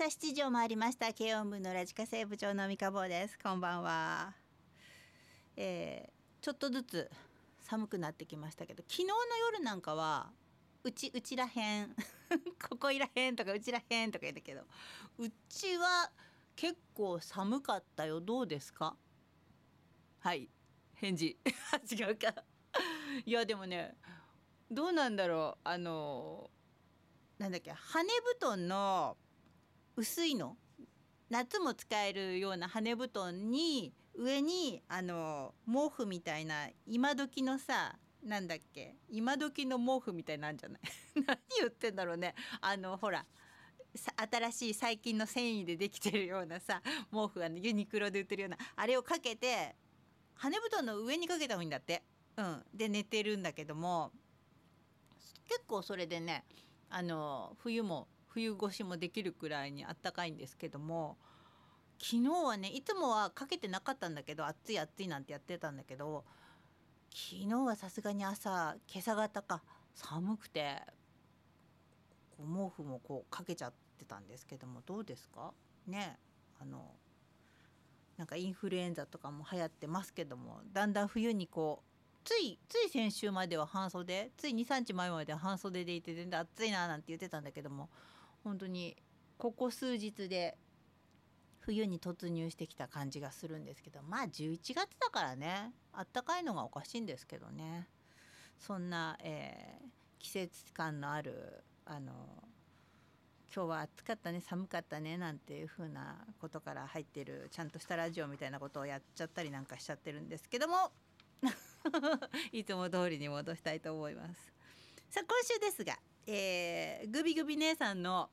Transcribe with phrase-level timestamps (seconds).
[0.00, 1.12] さあ7時を回りました。
[1.12, 3.38] 慶音部のラジカセ部長の三日坊です。
[3.38, 4.32] こんばんは、
[5.58, 7.10] えー、ちょっとずつ
[7.60, 9.14] 寒くなってきましたけど昨日の
[9.52, 10.30] 夜なんかは
[10.84, 11.94] うちうちらへん
[12.66, 14.62] ここいらへんとかうちらへんとか言ったけど
[15.18, 16.10] うちは
[16.56, 18.22] 結構寒かったよ。
[18.22, 18.96] どうですか？
[20.20, 20.48] はい。
[20.94, 21.38] 返事。
[21.92, 22.42] 違うか。
[23.26, 23.98] いやでもね
[24.70, 25.68] どうなんだろう。
[25.68, 26.50] あの
[27.36, 28.02] なんだっけ羽
[28.38, 29.18] 布団の
[29.96, 30.56] 薄いの。
[31.28, 40.80] 夏も使えるような羽布団に上にあの毛布みたいな今時のさなんだっけ今時の毛布みたいなんじゃない？
[41.24, 42.34] 何言ってんだろうね。
[42.60, 43.24] あのほら
[44.30, 49.76] 新しい最近の繊維でできてるようなさ毛布が、ね、ユニクロで売ってるようなあれをかけて
[50.34, 52.02] 羽布団の上にかけた方がいいんだって。
[52.36, 54.12] うん、で寝てるんだけども
[55.46, 56.44] 結構それでね
[56.88, 61.16] あの冬も冬越しもできるくらいにあったかいんですけども
[62.02, 66.24] 昨日はねいつもはかけてなかったんだけど暑い暑いなんてやってたんだけど
[67.12, 69.62] 昨日はさすがに朝今朝方か
[69.94, 70.80] 寒くて
[72.38, 75.52] 毛布もこうかけちゃってたんですけどもどうですか？
[75.86, 76.16] ね
[76.60, 76.94] あの
[78.16, 81.90] なんかインフルエンザとかも流行ってますけどもだんだん冬にこう
[82.24, 87.88] ついつい先週までは半袖つい23日前までは半袖でいて全然暑いななんて言ってたんだけども
[88.44, 88.96] 本当に
[89.38, 90.56] ここ数日で
[91.60, 97.88] 冬に突入してきた感じがするんですけどまあ11月だからねあったかいのがおかしいんですけどね。
[98.58, 102.12] そんな、えー、季節感のあるあの
[103.54, 110.92] 今日は暑かったね寒かったねなんていう風なことから入ってるちゃんとしたラジオみたいなことをやっちゃったりなんかしちゃってるんですけども
[112.52, 114.52] いつも通りに戻したいと思います。
[115.08, 115.98] さあ今週ですが、
[116.32, 118.30] えー、グビグビ姉さんの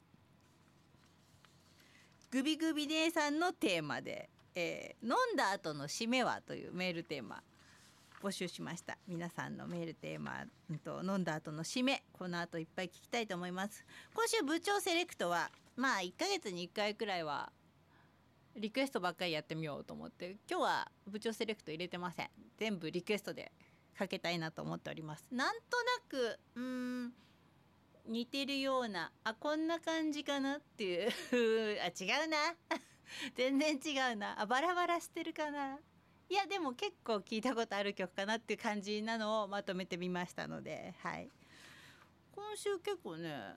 [2.30, 7.42] グビグビ姉さんのテーマで、えー、飲んだ後の締めはというメールテーマ
[8.22, 9.00] 募集しました。
[9.08, 10.46] 皆さんのメールテーマ
[10.84, 13.84] と飲んだ後の締めこの後いっぱい聞きたいと思います。
[14.14, 17.52] 今週部長セレクトはまあ1ヶ月に1回くらいは
[18.56, 22.30] リクエストばっかりやってみようと思って今日は部長セレクト入れてません。
[22.60, 23.52] 全部リクエストで
[23.98, 25.26] かけたいなと思っております。
[25.32, 27.14] なんとなくうん
[28.08, 31.12] 似てるようなあこんな感じかなっていう
[31.84, 32.56] あ違うな。
[33.36, 34.40] 全然違うな。
[34.42, 35.80] あバラバラしてるかな。
[36.30, 41.30] いやでも結構聞いたことある曲かなっていう感じなのをまとめてみましたのではい。
[42.34, 43.56] 今週結構ね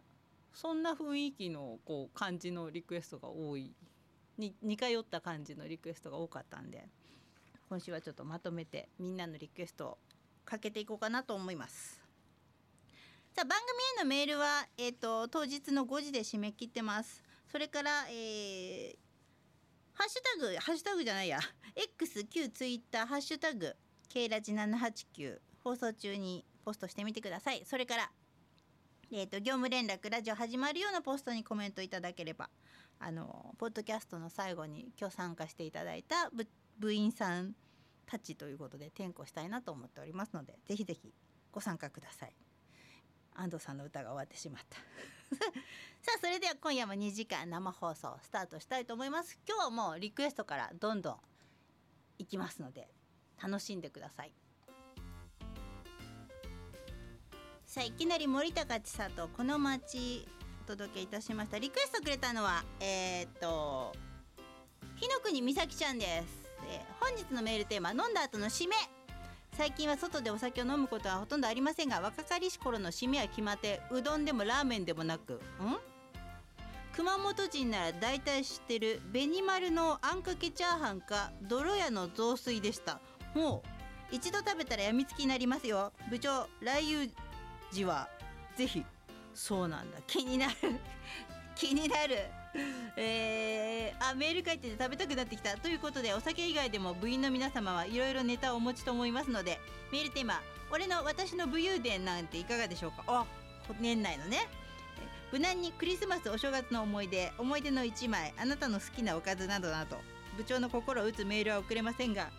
[0.52, 3.74] そんな雰囲気のこう感じのリクエストが多い。
[4.38, 6.88] に似通った感じのリクエストが多かったんで
[7.68, 9.98] 今週はちょっとまとめてみんなのリクエストを
[10.44, 11.99] かけていこうかなと思います。
[13.32, 17.22] さあ番組へのメールは、えーと、当日の5時で締め切ってます。
[17.50, 18.96] それから、えー、
[19.94, 21.38] ハッシュタグハッシュタグじゃないや。
[21.76, 23.76] X 旧ツイッターハッシュタグ
[24.08, 27.62] K ラジ789放送中にポストしてみてください。
[27.64, 28.10] それから
[29.12, 32.50] えーと、業務連絡ラジオ始まるようなポストにコメントいただければ。
[32.98, 36.30] あのポッドキャストの最後に今日参加していただいた
[36.78, 37.54] 部員さん
[38.06, 41.14] たちということで転校したいなと思っておりますのでぜひぜひ
[41.50, 42.34] ご参加ください。
[43.34, 44.76] 安藤さんの歌が終わってしまった。
[46.02, 49.38] さあそれでは今夜も2時間生放送スタートしたいと思います。
[49.46, 51.20] 今日はもうリクエストからどんどん
[52.18, 52.88] いきますので
[53.42, 54.32] 楽しんでください。
[57.66, 60.26] さあいきなり森高千里この街
[60.64, 61.58] お届けいたしました。
[61.58, 63.92] リクエストくれたのはえー、っと
[64.96, 68.99] 日の国美咲ちゃんです、えー、本日のメールテーマ飲んだ後の締め。
[69.60, 75.38] 最近は外でお酒を飲むことはほとんどありませんが若かりし頃の締めは決まってうどんでもラーメンでもなくん？
[76.96, 83.00] 熊本人なら大体知ってる紅丸のあんかけチャーハンか泥屋の雑炊でした。
[83.34, 83.62] も
[84.10, 85.92] う一度食べたらやみつきになりますよ。
[86.08, 87.10] 部長来遊
[87.70, 88.08] 字は
[88.56, 88.82] ぜひ。
[89.34, 89.98] そうなんだ。
[90.06, 90.54] 気になる。
[91.54, 92.16] 気になる。
[92.96, 95.56] えー、あメール書いてて食べたくなってきた。
[95.56, 99.60] ということでお酒以外でも部員の皆様はいろいろネタをお持ちと思いますので
[99.92, 100.40] メールテーマ
[100.72, 103.04] 「俺の私の武勇伝」なんていかがでしょうか？
[103.06, 103.24] あ
[103.80, 104.48] 年内のね。
[105.32, 108.34] 無難にクリスマスお正月の思い出思い出の1枚。
[108.36, 109.98] あなたの好きなおかずなどなど。
[110.36, 112.30] 部長の心を打つメールは送れませんが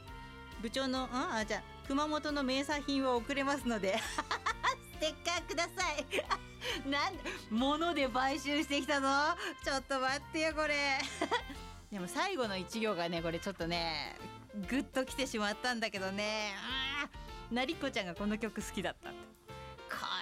[0.61, 3.99] 部長のんあじゃあ熊本の名産品は送れますので。
[5.01, 6.05] テッカーください。
[6.87, 7.13] なん
[7.49, 9.35] 物で買収してきたの？
[9.65, 10.99] ちょっと待ってよこれ。
[11.91, 14.15] でも最後の一行がねこれちょっとね
[14.69, 16.53] グッときてしまったんだけどね。
[16.55, 17.09] あ
[17.51, 19.15] なりこちゃんがこの曲好きだったこ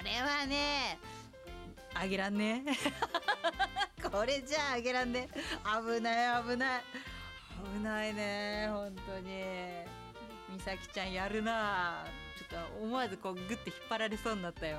[0.04, 0.98] れはね
[1.94, 2.64] あげらんね。
[4.12, 5.28] これじゃああげらんね。
[5.66, 6.84] 危ない危ない。
[7.76, 9.44] 危ないね本当に。
[10.56, 12.06] 美咲ちゃんやるな。
[12.40, 14.78] ちょっと思わずこうグッて引っ張られそうになったよ。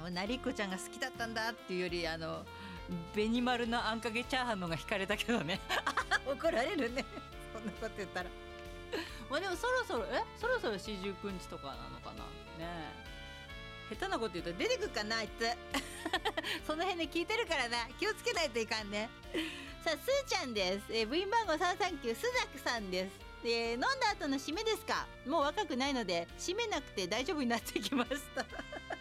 [0.00, 2.44] もう成子ちゃんが好きだったんだっていうよりあの
[3.12, 5.58] 紅丸のあんかけチャーハンのが引かれたけどね。
[6.24, 7.04] 怒られるね。
[7.52, 8.30] そんなこと言ったら。
[9.28, 10.22] まあでもそろそろえ？
[10.38, 12.24] そろそろ四十九日とかなのかな？
[12.64, 12.92] ね
[13.90, 15.44] 下手なこと言うと出てくっかなあいつ。
[16.64, 17.88] その辺で聞いてるからな。
[17.98, 19.10] 気をつけないといかんね。
[19.84, 23.31] さあすーちゃんです、えー部員番号339スザクさんです。
[23.42, 25.06] で飲んだ後の締めですか？
[25.26, 28.44] もう若くないので締めなくて大丈夫になってきました。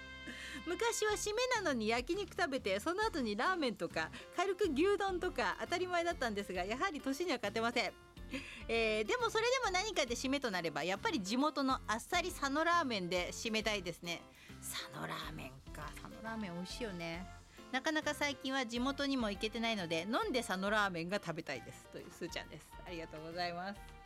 [0.68, 7.94] 昔は締めなのに焼肉食べてその後にラーメンとか軽く牛丼とか当たり前だったんですがやはり年には勝てません。
[8.70, 14.22] えーでもそれでも何かで締めとなればやっぱり地元のあっさり佐野ラーメンで締めたいですね。
[14.62, 15.82] 佐野ラーメンか。
[16.02, 17.26] 佐野ラーメン美味しいよね。
[17.72, 21.86] なかなか最近は地元にも行けてないので飲んで佐野ラーメンが食べたいです。
[21.92, 22.68] というすーちゃんです。
[22.86, 24.01] ありがとうございます。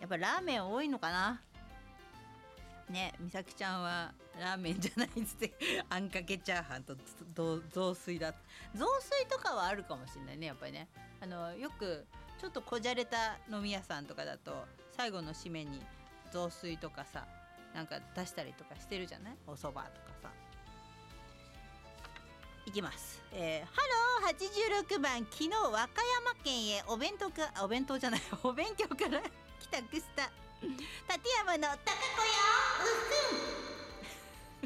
[0.00, 1.40] やっぱラーメン多いのかな？
[2.88, 5.52] ね美咲ちゃんはラーメンじゃないっつって
[5.88, 6.96] あんかけチャーハンと
[7.72, 8.34] 雑炊だ。
[8.74, 10.88] 雑炊とかはあるかもしれないねやっぱりね。
[11.20, 12.06] あのよく
[12.40, 14.66] ちょっとこじゃれた飲み屋さんとかだと
[14.96, 15.84] 最後の締めに
[16.32, 17.26] 雑炊とかさ
[17.74, 19.36] なんか出したりとかしてるじゃない？
[19.46, 20.30] お蕎麦とかさ。
[22.66, 23.72] いきます、えー、ハ
[24.22, 29.20] ロー86番昨日和歌山県へお弁当かお弁当じゃないお勉強から
[29.60, 30.30] 帰宅した。
[30.62, 30.78] 立
[31.38, 32.32] 山の高子よ。
[32.80, 32.88] う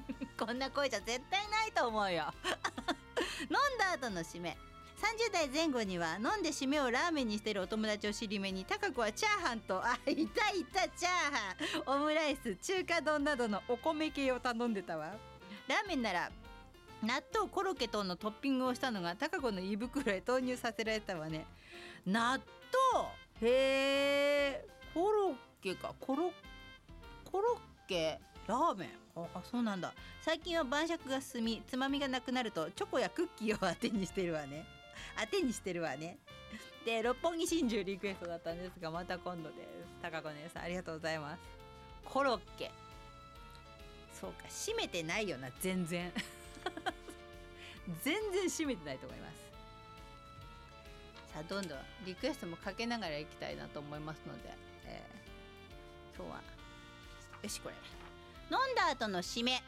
[0.01, 0.47] っすん。
[0.47, 2.25] こんな声じゃ絶対ないと思うよ。
[3.43, 4.57] 飲んだ後の締め。
[4.97, 12.03] 30代前後には飲んで締めをラーメンにしてるお友達を尻目に高子はチャーハンとあいたいたチャーハン。
[12.03, 15.13] オムライス中華丼などのお米系を頼んでたわ。
[15.69, 16.31] ラーメンなら
[17.03, 21.45] 納豆コロッケ等のトッピングをしたのが高子の胃袋へ投入させられたわね。
[22.07, 22.41] 納
[22.93, 23.09] 豆？
[23.43, 24.67] へえ
[25.65, 26.31] ケかコロ
[27.25, 27.55] コロ
[27.87, 28.89] ッケラーメン？
[29.17, 29.95] ああそうなんだ。
[30.21, 34.67] 最近は晩酌が進みつまみがなくなるとチョコやクッキーを当てにしてるわね。
[35.19, 36.19] 当てにしてるわね。
[36.85, 39.69] で六本木真珠リクエストだったんですがまた今度です。
[40.03, 41.41] 高子姉さんありがとうございます。
[42.05, 42.71] コロッケ。
[44.13, 46.13] そうか閉めてないよな全然。
[48.05, 49.35] 全然閉めてないと思います。
[51.33, 54.55] さあどんどんリクエストもかけながらいきたいなと思いますので、
[54.87, 55.24] えー
[56.17, 56.41] 今日は。
[57.43, 57.75] よしこれ。
[58.51, 59.63] 飲んだ後の締め。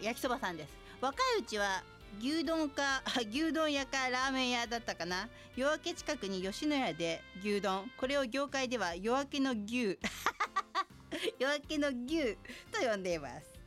[0.00, 0.76] 焼きそばさんです。
[1.00, 1.82] 若いうちは
[2.20, 5.28] 牛丼か牛丼屋かラーメン屋だったかな。
[5.56, 7.90] 夜明け近くに吉野家で牛丼。
[7.96, 9.98] これを業界では夜明けの牛。
[11.38, 12.34] 夜明けの牛
[12.72, 13.58] と呼んでいます。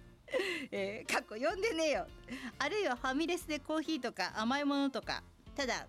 [0.71, 2.07] えー、かっこ呼んでねえよ。
[2.59, 5.23] あるいはファミレスでコーヒーとか甘いものとか。
[5.55, 5.87] ただ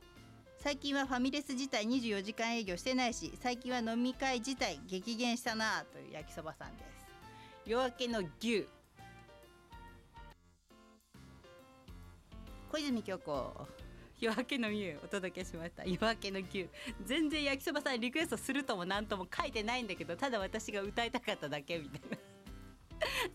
[0.63, 7.69] 最近はファミレス自体24時間営業してないし最近は飲み会自体激減したなという焼きそばさんです。
[7.69, 8.69] 夜明けの牛。
[12.71, 13.67] 小泉京子。
[14.21, 15.85] 夜明けの牛お届けしました。
[15.85, 16.69] 夜明けの牛。
[17.05, 22.17] 全然焼きそばさんリクエストするとも何とも書いてないんだけどただ私が歌いたかっただけみたいな。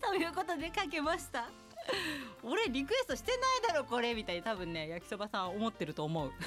[0.08, 1.50] ということでかけました。
[2.42, 3.40] 俺リクエストしてない
[3.74, 4.14] だろこれ。
[4.14, 6.32] みたいに多分ね焼きそばさん思ってると思う。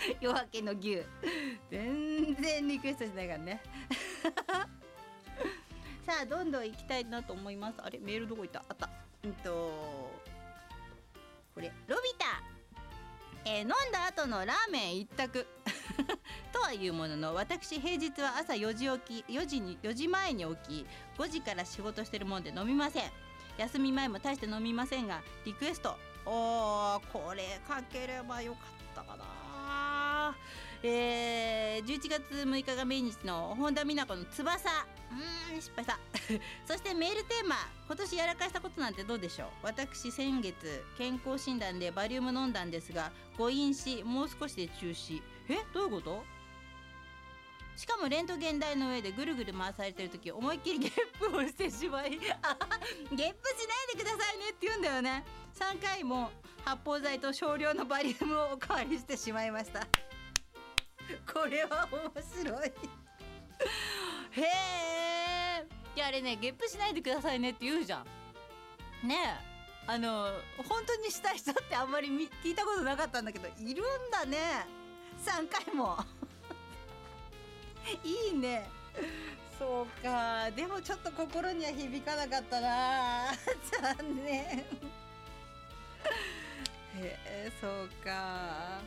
[0.20, 1.02] 夜明けの牛。
[1.70, 3.60] 全然リクエストしないからね。
[6.06, 7.80] さあどんどん行きたいなと思います。
[7.82, 7.98] あれ？
[7.98, 8.64] メールどこ行った？
[8.68, 8.88] あった。
[9.24, 9.50] うんと
[11.54, 11.72] これ。
[11.86, 12.42] ロビタ。
[13.44, 15.46] えー飲んだ後のラーメン一択。
[16.52, 20.86] とはいうものの私平日は朝4時起き4時に4時前に起き
[21.18, 23.10] 5時から仕事してるもんで飲みません。
[23.58, 25.96] 休み前も大して飲みませんがリクエスト。
[26.26, 29.24] おーこれかければよかったかな。
[30.82, 34.68] えー、11月6日が命日の本田美奈子の翼。
[35.52, 35.98] うん失敗した。
[36.66, 39.48] そしてメールテーマ今年やらかしたことなんてどうでしょう？
[39.66, 45.20] 私先月健康診断でバリウム飲んだんですが誤飲しもう少しで中止。
[45.48, 46.24] えどういうこと？
[47.76, 53.34] しかもレントゲン台の上でぐるぐる回されてる時思いっきりゲップをしてしまいゲップしない
[53.96, 55.24] でくださいねって言うんだよね。
[55.54, 56.30] 3回も
[56.70, 59.80] 発泡剤と少量のバリウムをおかわりしてしまいました。
[61.32, 62.12] これは面
[62.44, 62.68] 白い。
[64.30, 68.04] へえいやあれねゲップしないでくださいねって言うじゃ
[69.02, 69.08] ん。
[69.08, 69.90] ねえ。
[69.90, 70.28] あの
[70.68, 72.08] 本当にしたい人ってあんまり
[72.44, 74.38] 聞いたことなかったんだけどいるんだね。
[75.26, 75.98] 3回も。
[78.04, 78.70] いいね。
[79.58, 80.48] そうか。
[80.52, 83.32] でもちょっと心には響かなかったな。
[83.98, 84.64] 残念。
[86.96, 88.80] へえそうか。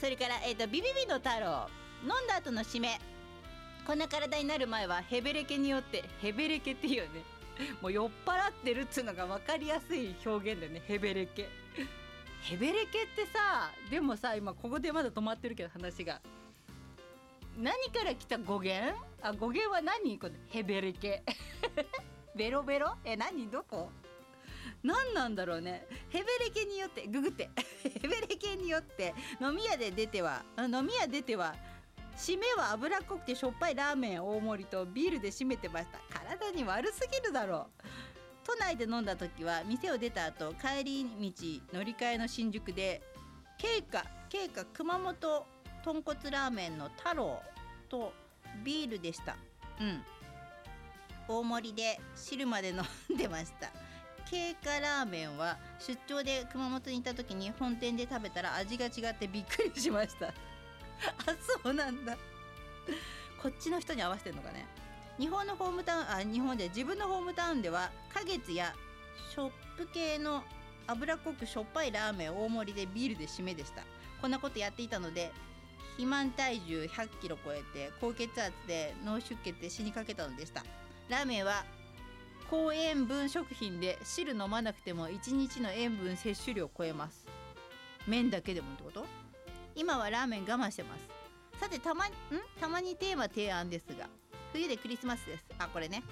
[0.00, 1.68] それから、えー、とビビビの太郎。
[2.02, 2.98] 飲んだ後の締め。
[3.86, 7.22] こんな体になる前はヘベレケによってヘベレケっていうよね。
[7.82, 10.82] もう酔っ払ってるっつうのが分かりやすい表現だよね。
[10.86, 11.48] ヘベレケ
[12.42, 16.20] ヘベレケってさでもさ今ここでまだ止まってるけど話が。
[17.58, 18.96] 何から来た語源？
[19.20, 20.18] あ語源は何？
[20.18, 21.22] このヘベレケ
[22.34, 22.94] ベロベロ？
[23.04, 23.50] え何？
[23.50, 23.90] どこ？
[24.82, 25.86] 何なんだろうね。
[26.08, 27.50] ヘベレケによってググって。
[27.82, 31.54] ヘベレケによって飲み屋で出ては飲み屋出ては
[32.16, 35.98] 締めは脂っこくてしょっぱいラーメン大盛りとビールで締めてました。
[36.18, 37.82] 体に悪すぎるだろう。
[38.44, 43.02] 都内で飲んだ時は店を出た後帰り道乗り換えの新宿で
[43.58, 45.46] 京華京華熊本
[45.84, 47.40] 豚骨ラーメンの太郎
[47.88, 48.12] と
[48.64, 49.36] ビールでした。
[49.80, 50.02] うん。
[51.28, 52.82] 大盛りで汁まで飲
[53.14, 53.70] んでました。
[54.30, 60.28] 経過ラーメンは出張で熊本に行った時に本店で食べたら味が違ってびっくりしました。
[60.28, 60.32] あ
[61.64, 62.16] そうなんだ。
[63.42, 64.66] こっちの人に合わせてんのかね。
[65.18, 68.72] 日本のホームタウンあ日本で自分のホームタウンでは花月や
[69.32, 70.44] ショップ系の
[70.86, 73.82] 脂っこくしょっぱいラーメン大盛りでビールで締めでした。
[74.20, 75.32] こんなことやっていたので
[75.92, 80.64] 肥満体重100キロ超えて高血圧で脳出血で死にかけたのでした。
[81.08, 81.64] ラーメンは
[82.50, 87.24] 高塩分食品で汁飲まなくても1日の塩分摂取量を超えます。
[88.08, 89.06] 麺だけでもってこと？
[89.76, 91.60] 今はラーメン我慢してます。
[91.60, 92.10] さてたまん？
[92.60, 94.08] たまにテーマ提案ですが
[94.52, 95.44] 冬でクリスマスです。
[95.60, 96.02] あこれね。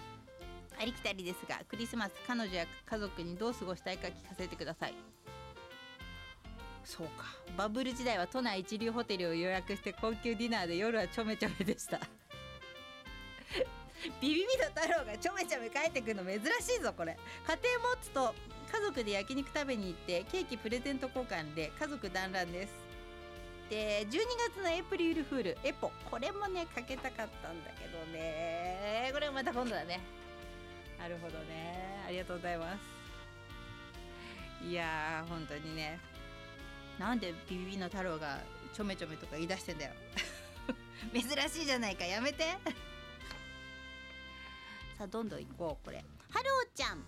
[0.80, 4.94] ありきたりですがクリスマス彼女や家族にどう過ごしたいか聞かせてください。
[6.84, 7.24] そうか。
[7.56, 11.98] バブル時代は都内一流ホテルを予約して高級ディナーで夜はちょめちょめでした。
[14.20, 17.16] ビビビの太郎がちょめちょめ帰ってくるの珍しいぞこれ。
[17.46, 18.34] 家庭持つと
[18.72, 22.72] 家族で焼肉食べに行ってケーキプレゼント交換で家族団らんです。
[23.70, 24.12] で12
[24.54, 25.90] 月のエイプリルフールエポ。
[26.10, 29.10] これもねかけたかったんだけどね。
[29.12, 30.00] これもまた今度だね。
[30.98, 32.02] なるほどね。
[32.06, 34.66] ありがとうございます。
[34.66, 35.98] いやー本当にね。
[36.98, 38.38] なんでビビビの太郎が
[38.74, 39.92] ちょめちょめとか言い出してんだよ。
[41.12, 42.44] 珍しいじゃないかやめて。
[44.98, 46.04] さあどんどん行こうこれ。
[46.30, 47.04] ハローちゃん。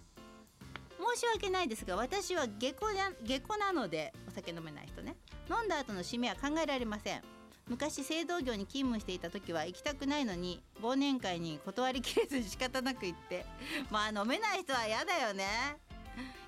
[1.14, 5.16] 申し訳ないですが私は下戸な下戸なのでお酒飲めない人ね。
[5.50, 7.22] 飲んだ後の締めは考えられません。
[7.66, 13.44] 昔製造業に勤務していた時は行きたくないのに忘年会に断りきれずに仕方なく行って
[13.90, 15.46] まあ飲めない人は嫌だよね。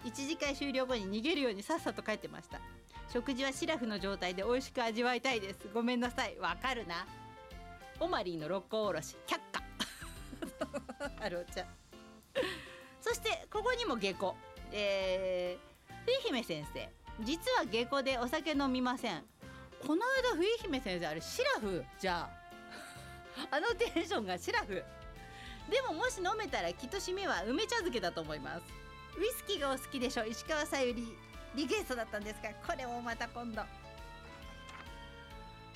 [0.04, 2.61] 1次会終了後に逃げるようにさっさと帰ってました。
[3.12, 5.68] 食事はシラフの状態で美味しく味わいたいです。
[5.75, 6.38] ごめんなさい。
[6.38, 7.04] わかるな。
[7.99, 9.62] オマリーの六甲おろし却下。
[11.18, 11.66] ハローちゃん
[13.02, 14.34] そしてここにも下戸。
[14.70, 16.88] えー、冬姫先生。
[17.20, 19.22] 実は下戸でお酒飲みません。
[19.84, 22.30] この間冬姫先生あれシラフじゃ。
[22.30, 24.84] あ あのテンションがシラフ。
[25.68, 28.62] でももし飲めたらきっと締めは梅茶漬けだと思います。
[29.18, 31.18] ウイスキーがお好きでしょ石川さゆり。
[31.54, 33.62] リクエストだったんですがこれもまた今度。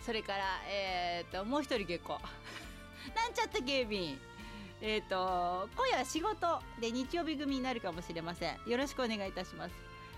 [0.05, 2.21] それからえー、ともう一人下戸。
[3.15, 4.21] なんちゃって警備員。
[4.83, 8.57] えっ、ー、と今夜は仕事で日曜日組になるかもしれません。
[8.67, 9.75] よろしくお願いいたします。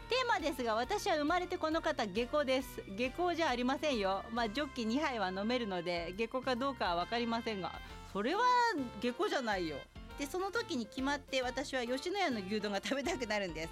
[0.09, 2.83] テーマですが私は生まれてこの方下戸です。
[2.97, 4.23] 下戸じゃありませんよ。
[4.33, 7.73] まあジョッキ2杯は飲めるので下戸かどうかは分かりませんが
[8.13, 8.43] それは
[9.01, 9.77] 下戸じゃないよ。
[10.19, 13.69] でその時に決まって私は吉野家の牛丼が食べたくなるんです。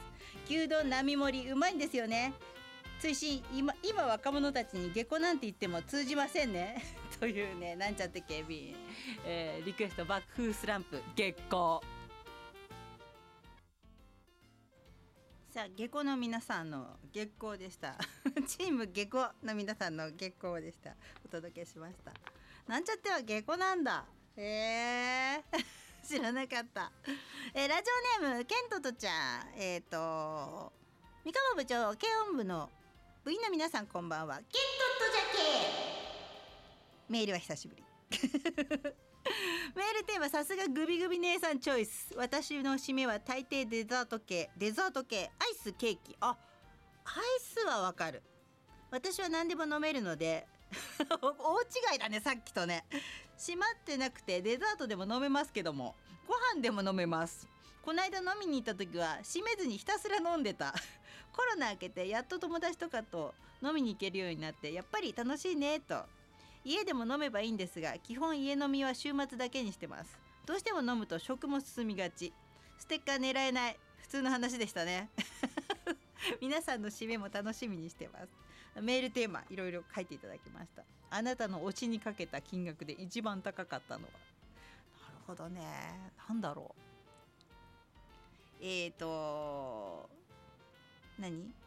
[0.46, 2.34] 牛丼並盛りうまいんですよね。
[3.00, 6.82] 追伸今今若者たちに下戸なんて言っても通じませんね。
[7.20, 8.76] というねなんちゃって警備員、
[9.24, 11.80] えー、リクエスト爆風スランプ月光
[15.56, 17.96] さあ下戸の皆さんの月光でした。
[18.46, 20.94] チーム下戸の皆さんの月光でした。
[21.24, 22.12] お届けしました。
[22.66, 24.04] なんちゃっては下戸なんだ。
[24.36, 25.42] えー。
[26.06, 26.92] 知らなかった、
[27.54, 29.54] えー、ラジオネームケントとちゃん。
[29.56, 30.74] えっ、ー、と
[31.24, 32.70] 三河部長軽音部の
[33.24, 34.36] 部員の皆さんこんばんは。
[34.36, 34.50] ケント
[35.06, 35.85] とじゃけ
[37.08, 37.84] メールは久しぶり。
[38.10, 42.14] メールテーマさすがグビグビ姉さんチョイス。
[42.16, 44.50] 私の締めは大抵デザート系。
[44.56, 46.16] デザート系アイスケーキ。
[46.20, 48.22] あアイスはわかる。
[48.90, 50.46] 私は何でも飲めるので
[51.10, 52.84] 大違いだねさっきとね。
[53.38, 55.94] 閉まってなくてデザートでも飲めますけども。
[56.26, 57.46] ご飯でも飲めます。
[57.82, 60.74] この間飲みに行った時は閉めずにひたすら飲んでた。
[61.32, 66.04] コロナ明けてやっと友達とかと飲みに行けるようになってやっぱり楽しいねと。
[66.66, 70.18] 家でも飲めばいいんですが基本家飲みは週末だけにしてます。
[70.44, 72.32] どうしても飲むと食も進みがち。
[72.76, 73.78] ステッカー狙えない。
[73.98, 75.08] 普通の話でしたね。
[76.42, 78.28] 皆さんの締めも楽しみにしてます。
[78.82, 80.82] メールテーマいろいろ書いていただきました。
[81.08, 84.10] あなたの推しにかけた金額で一番高かったのは。
[84.10, 84.18] な
[85.12, 85.62] るほどね。
[86.28, 86.82] なんだろう。
[88.60, 90.10] えーと
[91.20, 91.65] 何？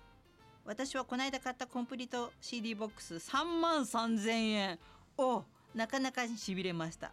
[0.69, 4.79] 私はこの間買ったコンプリート CD ボックス3万3000円
[5.17, 5.41] お
[5.73, 7.11] なかなかしびれました。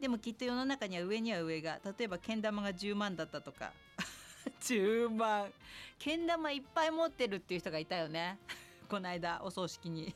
[0.00, 3.70] でもきっと世の中には上には上が例えばけん玉が10万だったとか。
[4.62, 5.52] 10万。
[5.96, 8.36] けん玉いっぱい持ってるっていう人がいたよね。
[8.90, 10.12] この間お葬式に。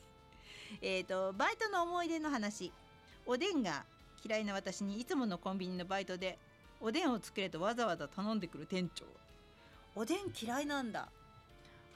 [0.81, 2.73] えっとバイトの思い出の話。
[3.25, 3.85] おでんが
[4.25, 6.37] 嫌いな私にいつものコンビニのバイトで
[6.81, 9.05] おでんを作れとわざわざ頼んでくる店長。
[9.95, 11.07] おでん嫌いなんだ。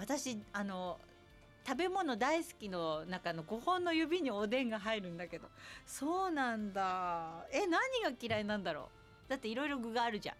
[0.02, 0.98] 私あの
[1.64, 5.48] 食べ物大好きの中の5本の指におでんが入るんだけど。
[5.86, 7.46] そうなんだ。
[7.52, 7.72] え何
[8.04, 8.90] が嫌いなんだろ
[9.28, 9.30] う。
[9.30, 10.36] だっていろいろ具があるじゃん。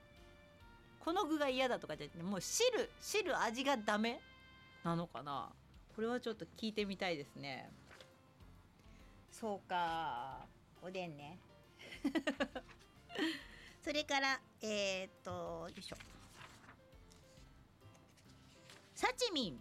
[1.00, 4.20] この具が嫌だとかじゃなくてもう汁汁味がダメ
[4.84, 5.50] なのかな。
[5.96, 7.70] これはちょっと聞いてみたいですね。
[9.30, 10.40] そうか。
[10.82, 11.38] おでんね。
[13.84, 15.98] それからえー、っとよいしょ
[19.02, 19.60] サチミン。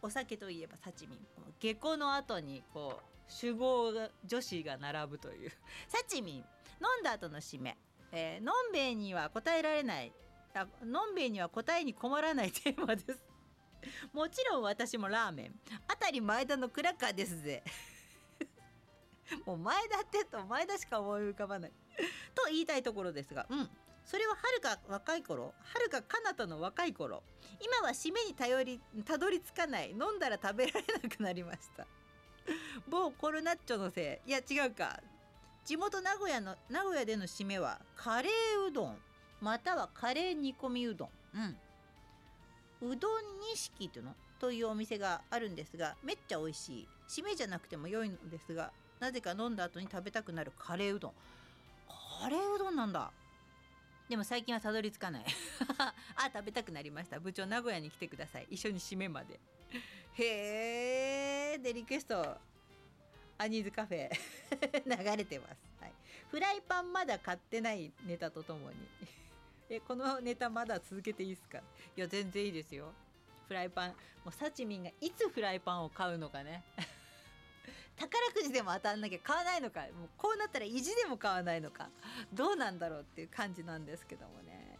[0.00, 1.18] お酒といえばサチミン。
[1.60, 3.92] 下校の後にこう酒豪
[4.24, 5.50] 女子が並ぶという。
[5.86, 6.34] サチミン。
[6.36, 6.42] 飲
[7.02, 7.76] んだ後の締め、
[8.12, 10.14] えー、のんべえには答えられない。
[10.54, 13.20] あのんべえには答えに困らない テーマです。
[14.14, 15.60] もちろん私もラーメン。
[15.86, 17.62] あたり前田のクラッカーですぜ。
[19.44, 21.72] もう前田ってと前田しか思い浮かばない。
[22.34, 23.46] と言いたいところですが。
[23.50, 23.70] うん。
[24.06, 27.24] それははるか若い頃はるか彼方の若い頃
[27.60, 31.86] 今は締めに頼りたどり着かない飲んだら食べられなくなりました。
[32.88, 34.30] 某コルナッチョのせい。
[34.30, 35.00] いや違うか。
[35.64, 39.02] 地元名古屋の名古屋での締めはカレーうどん
[39.40, 41.10] またはカレー煮込みうどん。
[42.82, 42.90] うん。
[42.92, 44.14] うどん錦というの？
[44.38, 46.88] というお店があるんですがめっちゃ美味しい。
[47.08, 51.14] 締めじゃなくても良いのですがなぜか飲んだ後に食べたくなるカレーうどん。
[52.20, 53.10] カレーうどんなんだ。
[54.08, 55.24] でも最近はたどり着かない。
[56.16, 57.18] あ食べたくなりました。
[57.18, 58.46] 部長名古屋に来てください。
[58.50, 59.40] 一緒に締めまで。
[60.18, 62.36] へえでリクエスト。
[63.38, 64.10] アニーズカフェ。
[64.86, 65.92] 流れてます、はい、
[66.30, 68.76] フライパンまだ買ってないネタとともに。
[69.68, 71.58] えこのネタまだ続けていいですか？
[71.58, 71.62] い
[72.00, 72.92] や全然いいですよ。
[73.48, 73.90] フライパン。
[73.90, 76.62] もうサチミンがいつフライパンを買うのかね。
[77.96, 81.88] 宝くじでも当たんなきゃ買わないのかもうこうなったら意地でも買わないのか
[82.32, 84.78] どうなんだろうっていう感じなんですけどもね。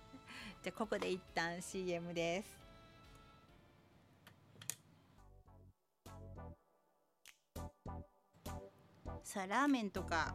[0.62, 2.66] じゃあここで一旦 CM です。
[9.22, 10.34] さあラーメンとか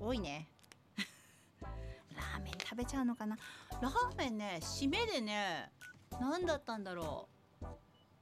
[0.00, 0.48] 多いね。
[2.14, 3.36] ラーメン食べちゃうのかな。
[3.80, 5.72] ラーメンね締めでね
[6.20, 7.41] 何だったんだろう。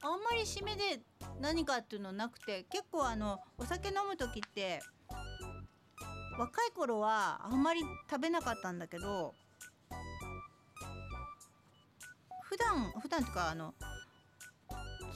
[0.03, 1.01] あんまり締めで
[1.39, 4.81] 何かっていうのなくて結構あのお酒飲む時って
[6.39, 9.33] 若い頃はあんまり食べなかったんだけど
[12.43, 13.73] 普段普段とかあの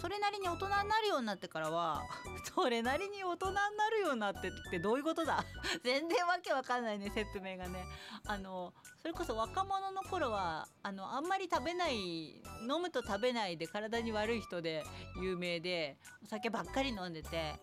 [0.02, 2.04] それなりに大人になるようになってからは
[2.54, 5.44] それなりに大人になるようになってってどういうことだ？
[5.84, 7.86] 全然わけわかんないね説明がね。
[8.28, 14.84] あのそれこそ若者の頃はあのあんまり食べない飲むと食べないで体に悪い人で
[15.22, 17.60] 有名でお酒ばっかり飲んでて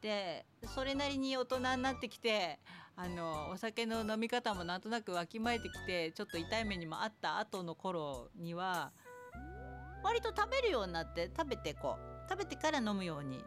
[0.00, 2.60] でそれなりに大人になってきて
[2.94, 8.92] あのお酒の飲み方もなんとなくわきまえてきてちょっと痛い目にもあった後の頃には
[10.04, 13.42] 割と食べるようになって食べてこう食べてから飲むように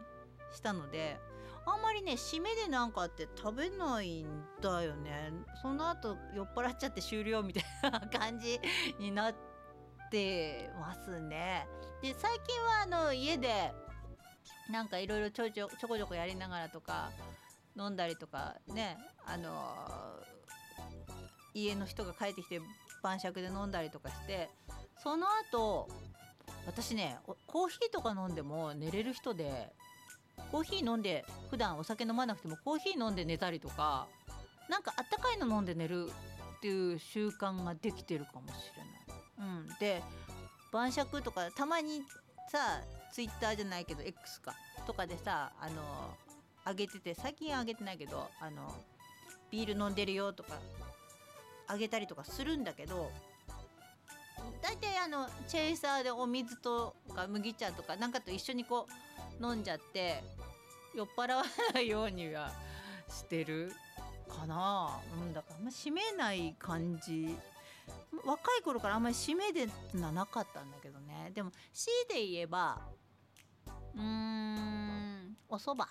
[0.52, 1.18] したので
[1.64, 4.26] あんまりね締めでなんかって食べないん
[4.60, 5.32] だよね。
[5.60, 8.58] その後酔っ払っちゃって終了みたいな感じ
[8.98, 9.34] になっ
[10.10, 11.68] てますね。
[12.02, 13.72] で最近はあの家で
[14.70, 17.10] なんかいろいろちょちょちょこちょこやりながらとか
[17.76, 20.24] 飲んだりとかねあの
[21.52, 22.60] 家の人が帰ってきて
[23.02, 24.50] 晩酌で飲んだりとかして
[25.02, 25.88] その後
[26.68, 29.72] 私ねコーヒーとか飲んでも寝れる人で
[30.52, 34.06] コーヒー飲んで普段お酒飲まなくてもコーヒー飲んで寝たりとか
[34.68, 36.10] なんかあったかいの飲んで寝る
[36.58, 39.58] っていう習慣ができてるかもしれない。
[39.60, 40.02] うん、で
[40.70, 42.02] 晩酌とかたまに
[42.52, 44.54] さツイッターじゃないけど X か
[44.86, 45.82] とかでさあの
[46.66, 48.74] 上げてて最近上げてないけどあの
[49.50, 50.58] ビール飲んでるよとか
[51.66, 53.10] あげたりとかするんだけど
[54.62, 58.86] 大体あのチェイサーでお水とか麦茶とかなんかと一緒にこ
[59.40, 60.22] う飲んじゃって
[60.94, 61.44] 酔っ払わ
[61.74, 62.52] ないようには
[63.08, 63.72] してる
[64.28, 64.90] かな、
[65.22, 67.36] うん、だからあんま締めない感じ。
[68.24, 69.66] 若い頃からあんまり締めで
[70.00, 71.30] はなかったんだけどね。
[71.34, 72.80] でも強いて言えば
[73.94, 75.84] うーんお蕎麦。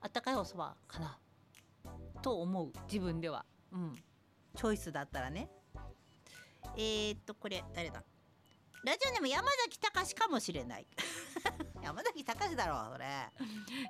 [0.00, 1.18] あったかいお蕎麦かな。
[2.22, 2.72] と思う。
[2.86, 3.44] 自分では。
[3.72, 3.94] うん。
[4.54, 5.50] チョイスだったらね。
[6.76, 8.02] えー、っとこれ誰だ？
[8.84, 10.86] ラジオネーム山崎隆かもしれない。
[11.82, 13.06] 山崎隆だろそれ。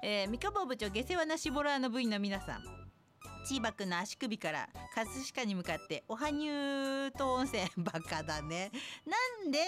[0.02, 2.64] えー、三河部長下世話なしぼらの部員の皆さん。
[3.46, 8.72] チーバくんの足首から葛飾に向かっておはにゅーと温泉バカだね。
[9.04, 9.16] な
[9.48, 9.58] んで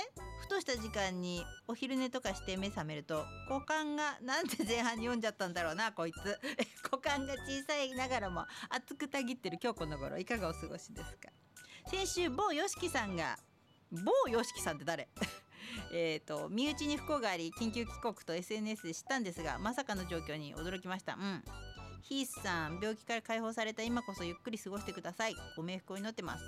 [0.40, 6.40] ふとした時間にお昼寝とかして目覚めると股間がなんで前半に読んじゃったんだろうなこいつ。
[6.90, 11.28] 股間が小さいながらも熱くたぎってる今日この頃いかがお過ごしですか？
[11.90, 13.36] 先週某 YOSHIKI さんが
[13.90, 15.08] 某 YOSHIKI さんって誰？
[15.92, 21.14] えと身内に不幸があり緊急帰国と SNS で知ったんですがまさかの状況に驚きました。
[21.14, 21.44] うん。
[22.02, 25.34] ヒースさん病気から解放された今こそゆっくり過ごしてください。
[25.56, 26.44] ご冥福を祈ってます。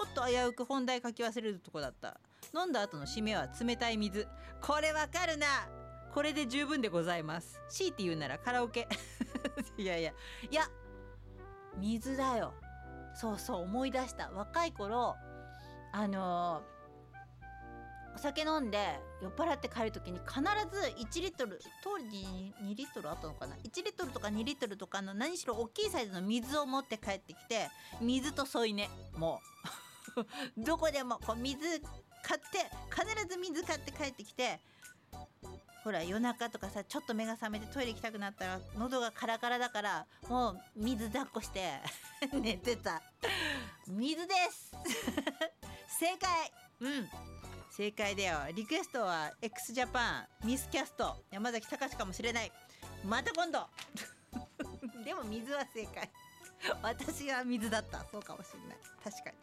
[0.00, 2.20] おっと危うく本題書き忘れるとこだった。
[2.54, 4.26] 飲んだ後の締めは冷たい水。
[4.60, 5.46] これわかるな！
[6.12, 7.60] これで十分でございます。
[7.68, 8.88] 強いて言うならカラオケ。
[9.78, 10.12] いやいや。
[10.50, 10.68] いや
[11.76, 12.54] 水だよ。
[13.14, 14.30] そうそう思い出した。
[14.30, 15.16] 若い頃
[15.92, 16.74] あのー
[18.14, 22.06] お酒飲んで酔っ払って帰る時に必ず1リットル当時
[22.62, 27.68] 2リットルあったのかな？1リットルとか2リットルとかの何しろ大きいサイズの水を持って帰ってきて
[28.00, 28.88] 水と添い寝。
[29.16, 29.40] も
[30.56, 30.62] う。
[30.64, 31.80] どこでもこう水
[32.22, 34.60] 買って必ず水買って帰ってきて
[35.84, 41.74] ほら夜中とかさちょっと目が覚めてトイレ行きたくなったら喉がカラカラだからもう水抱っこして
[42.32, 43.02] 寝てた。
[43.86, 44.72] 水です。
[46.00, 46.52] 正解。
[46.80, 47.10] うん。
[47.70, 48.52] 正解だよ。
[48.54, 51.22] リクエストは x ジャパンミスキャスト。
[51.30, 52.52] 山崎隆かもしれない。
[53.04, 53.68] また今度。
[55.04, 56.10] でも水は正解。
[56.82, 58.06] 私は水だった。
[58.10, 58.78] そうかもしれない。
[59.02, 59.36] 確かに。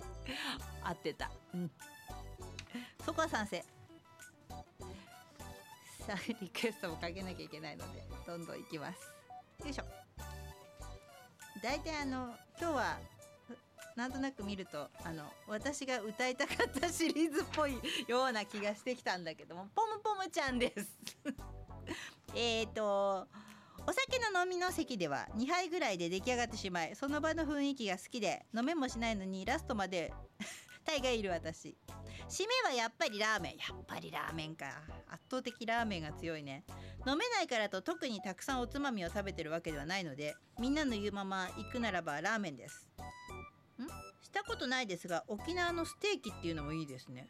[0.83, 1.29] 合ってた。
[1.53, 1.71] うん。
[3.05, 3.63] そこは賛成。
[6.05, 9.13] さあリクエストもかけなきゃいけないのでどんどんいきます。
[9.63, 9.83] よいしょ。
[11.61, 12.97] 大体あの今日は
[13.95, 17.73] なんとなく見るとあの私が歌いたかったシリーズっぽい
[18.07, 20.97] ような気がしてきたんだけどもポムポムちゃんです。
[22.35, 23.27] えっと
[23.85, 30.13] お酒の飲みの席では2杯ぐらいで出来上がってしまいその場の雰囲気が好きで飲めもしないのにラストまで
[30.85, 31.77] 大概いる私。
[32.27, 33.57] 締めはやっぱりラーメン。
[33.57, 34.65] やっぱりラーメンか。
[35.09, 36.63] 圧倒的ラーメンが強いね。
[37.07, 42.87] 飲めないからと特にたくさんおつまみを食べてるわけではないのでみんなの言うまま行くならばラーメンです。
[44.21, 47.27] したことないですが沖縄のステーキっていうのもいいですね。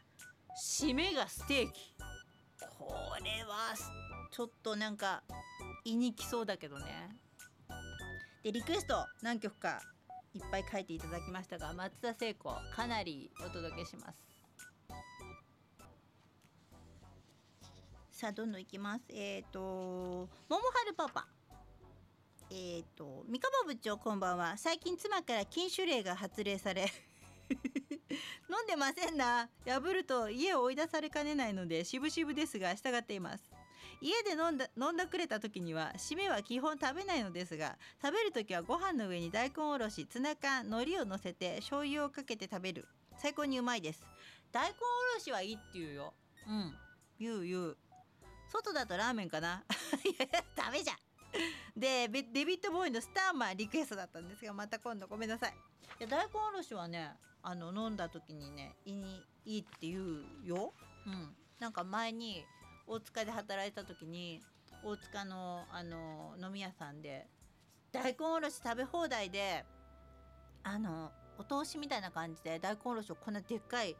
[0.78, 1.94] 締めがステーキ。
[2.78, 3.74] これは
[4.30, 5.22] ちょっとなんか
[5.84, 7.08] 胃にきそうだけどね。
[8.42, 9.80] でリクエスト何曲か
[10.34, 14.32] いっぱい書いていただきましたが松田聖子かなりお届けします。
[18.10, 19.02] さあどんどんいきます。
[19.10, 21.26] えっ、ー、と桃春パパ。
[22.50, 24.56] えっ、ー、と三河部長こんばんは。
[24.56, 26.82] 最近妻から禁酒令が発令され
[27.52, 29.50] 飲んでませんな。
[29.66, 33.51] 破ると家を追い出されかねないので渋々ですが従っています。
[34.02, 42.84] 家で飲んだ飲んだくれた時には締めは基本食べないのですが食べる時はご飯の上に大根おろしツナ缶海苔を乗せて醤油をかけて食べる。
[43.16, 44.04] 最高にうまいです。
[44.50, 46.14] 大根おろしはいいって言うよ。
[46.48, 46.74] うん。
[47.20, 47.76] 言う言う。
[48.50, 49.62] 外だとラーメンかな？
[50.04, 50.96] いやダメじゃん。
[51.78, 55.06] でデビッド・ボーイのスターマンリクエストだったんですがまた今度。
[55.06, 55.54] ごめんなさい。
[56.04, 57.12] い大根おろしはね
[57.42, 60.74] あの飲んだ時にね胃にいいって言うよ。
[61.06, 61.36] うん。
[61.60, 62.44] なんか前に
[62.86, 64.40] 大塚で働いた時に
[64.84, 67.26] 大塚のあの飲み屋さんで
[67.92, 69.64] 大根おろし食べ放題で
[70.62, 73.96] あのお通しみたいな感じで大根おろしをこんなでっかい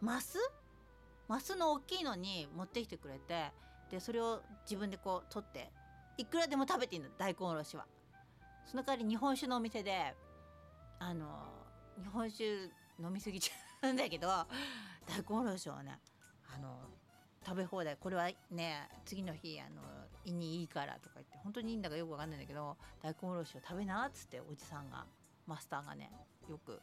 [0.00, 0.38] マス？
[1.28, 3.52] マスの大きいのに持ってきてくれて
[3.90, 5.70] でそれを自分でこう取って
[6.18, 7.86] いくらでも食べていいの大根おろしは。
[8.66, 10.14] その代わり日本酒のお店で
[10.98, 11.26] あの
[12.00, 12.44] 日本酒
[13.00, 14.46] 飲みすぎちゃうんだけど大
[15.28, 15.98] 根おろしをね
[16.54, 16.81] あの
[17.44, 17.96] 食べ放題。
[17.96, 19.82] これはね次の日あの
[20.24, 25.04] 胃にいいからとか言って本当にいいんだかよくわかんないんだけど大根おろしを食べなっつっておじさんが
[25.46, 26.10] マスターがね
[26.48, 26.80] よく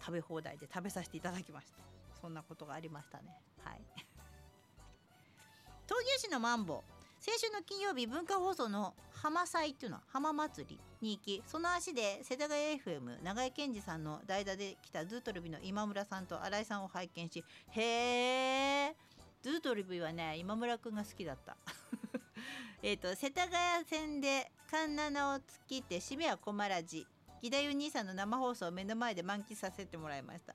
[0.00, 1.78] 食べ放題で食べさせていただきました。
[2.20, 3.24] そんなことがありましたね。
[3.62, 3.80] はい。
[5.86, 6.82] 闘牛士のマンボ。
[6.86, 18.96] ウ先週の金曜日文化放送の浜祭っていうのは浜祭りに行きその足で世田谷 FM 長井健二さんの代打で来たズートルビの今村さんと新井さんを拝見しへえ
[19.42, 21.56] ズートルビはね今村くんが好きだった。
[22.82, 27.06] えっと世田谷線で環七を突きて締めは困らじ
[27.42, 30.54] 義太夫兄さんの生放送を目の前で満喫させてもらいました。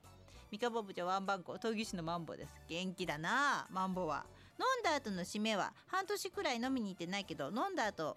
[0.50, 2.52] 三河部長ワンバンコ闘技師のマンボです。
[2.68, 4.24] 元気だなマンボは。
[4.58, 8.16] 飲んだ後の締めは半年くらい飲みに行ってないけど飲んだ後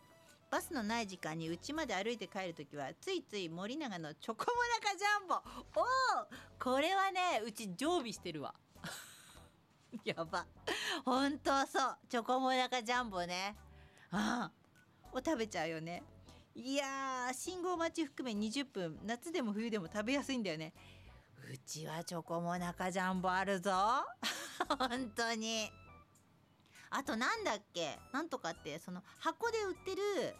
[0.51, 5.35] バスのない時間に家まで歩いて帰る時はついつい森永のチョコモナカジャンボ。
[5.75, 8.53] おおこれはねうち常備してるわ。
[10.03, 10.45] やば。
[11.05, 11.97] ほんとそう。
[12.09, 13.55] チョコモナカジャンボね。
[14.11, 16.03] ああを食べちゃうよね。
[16.55, 18.99] いやー信号待ち含め20分。
[19.03, 20.73] 夏でも冬でも食べやすいんだよね。
[21.49, 23.71] うちはチョコモナカジャンボあるぞ。
[24.79, 25.71] 本当に。
[26.89, 27.99] あとなんだっけ？
[28.11, 30.35] なんとかってその箱で売ってる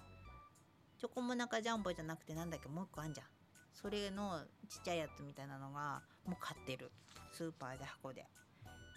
[0.97, 2.67] チョコモナカジャンボじゃなくてなんだっけ？
[2.67, 3.27] もう一個あんじゃん。
[3.73, 6.91] それのちっちゃいやつみたいなのがもう買ってる。
[7.31, 8.27] スーパーで箱で。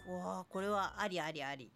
[0.09, 1.73] わあこれはありありあり。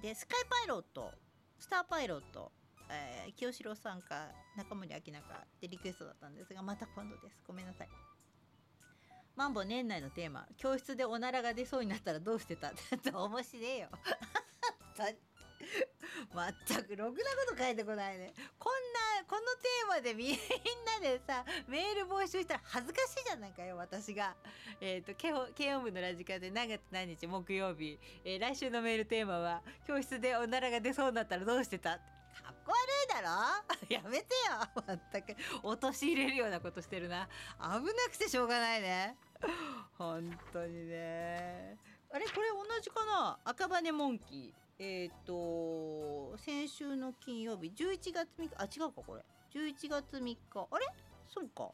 [0.00, 1.12] でスカイパイロット
[1.58, 2.50] スターパイロット、
[2.90, 7.40] えー、清志郎さんか中森明菜かでリクエストだったんですがまた今度です。
[7.46, 7.88] ごめんなさい。
[9.36, 10.46] マンボ年内のテーマ。
[10.58, 12.68] 教室でおならが出そうになったらどうしてた？
[12.72, 13.88] って面白えよ。
[16.66, 18.32] 全くろくなこと書いてこないね。
[18.58, 18.72] こん
[19.20, 20.36] なこのテーマでみん
[20.84, 24.34] なでさメール募集したら恥ずかしいじゃないかよ私が。
[24.80, 31.98] えっ、ー、と慶応部のラジカで何月何日木曜日、えー、来週のメールテーマは教室でおならが出そうになったらどうしてた？
[32.42, 33.28] かっこ悪いだろ？
[33.94, 34.34] やめて
[34.86, 35.36] よ全く。
[35.62, 37.28] 陥れるようなことしてるな。
[37.58, 39.16] 危なくてしょうがないね。
[39.98, 41.76] 本当にね。
[42.10, 43.38] あれこれ同じかな？
[43.44, 44.61] 赤羽モンキー。
[44.78, 49.22] えっ、ー、と先週の金曜日11月3日あ違うかこれ。
[49.54, 50.38] 11月3日。
[50.54, 50.86] あれ？
[51.28, 51.70] そうか。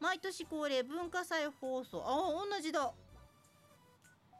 [0.00, 2.02] 毎年恒例文化祭放送。
[2.04, 2.92] あ同じだ。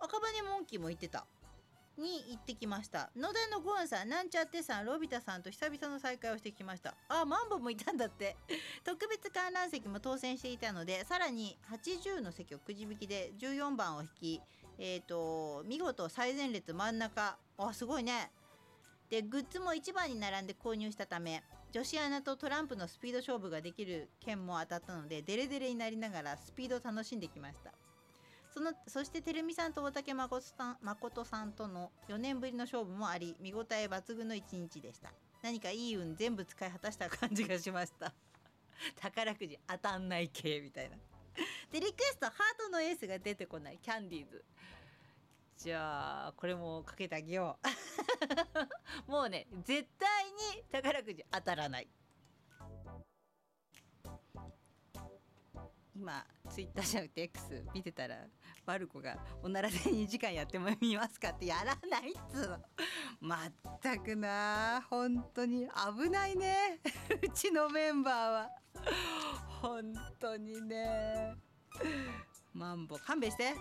[0.01, 1.27] 赤羽モンキーも言ってた。
[1.97, 3.11] に行ってきました。
[3.17, 6.95] 野田のゴンさんなんちゃってさんロビタさんと久々の再会をしてきました。
[7.09, 8.37] あマンボもいたんだって。
[8.85, 14.43] 特別観覧席も当選していたのでさらに80の席をくじ引きで14番を引き
[14.78, 17.37] えーと、見事最前列真ん中。
[17.58, 18.30] あすごいね。
[19.10, 27.72] でグッズも1番に並んで購入したため女子アナとトランプのスピード勝負ができる券も当たったのでデレデレになりながらスピードを楽しんできました。
[28.52, 35.12] そのそしててるみさんと大竹誠さん誠さんとの4年ぶりの勝負もあり見応え抜群の一日でした。
[35.42, 38.14] 何かいい運全部使い果たした感じがしました。
[39.00, 40.96] 宝くじ当たんない系みたいな。
[41.70, 43.79] でリクエストハートのエースが出てこない。
[43.79, 44.44] キャンディーズ。
[45.57, 47.59] じゃあこれもかけてあげよ
[49.07, 49.11] う。
[49.11, 51.88] もうね絶対に宝くじ当たらない。
[55.97, 58.27] 今ツイッターじゃなくて X 見てたら
[58.66, 62.59] バルコが「おならで2時間やってみますか?」ってやらないっつうの。
[63.20, 64.87] まったくな。
[64.90, 65.68] 本当に。
[66.03, 66.81] 危ないね。
[67.22, 68.50] うちのメンバーは。
[69.62, 71.35] 本当にね。
[72.53, 72.98] マンボ。
[72.98, 73.55] 勘弁して。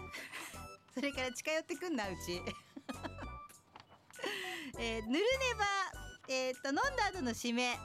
[0.94, 2.42] それから近寄ってくんなうち。
[4.80, 5.20] えー、ぬるね
[5.58, 5.66] ば。
[6.30, 7.78] えー、っと飲んだ後の締め。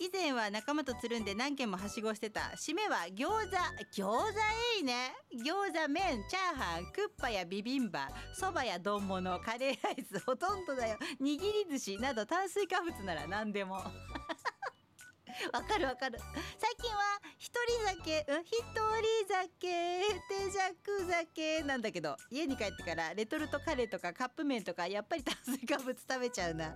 [0.00, 2.52] 以前は仲間とつるんで何軒もはしごしてた。
[2.56, 4.02] 締めは餃子。
[4.02, 4.30] 餃子
[4.78, 5.12] いいね。
[5.34, 8.08] 餃子麺チャーハンクッパやビビンバ。
[8.32, 9.40] そばや丼物。
[9.40, 10.96] カレーライスほとんどだよ。
[11.20, 13.74] 握り寿司など炭水化物なら何でも。
[15.52, 16.18] わかるわかる。
[16.58, 18.24] 最近は一人酒。
[18.28, 18.44] うん？
[18.44, 20.00] 一人酒。
[20.28, 21.62] 手酌酒。
[21.64, 26.72] なんだけど家に帰ってからレトルトカレーとかカップ麺とかやっぱり炭水化物食べちゃうな。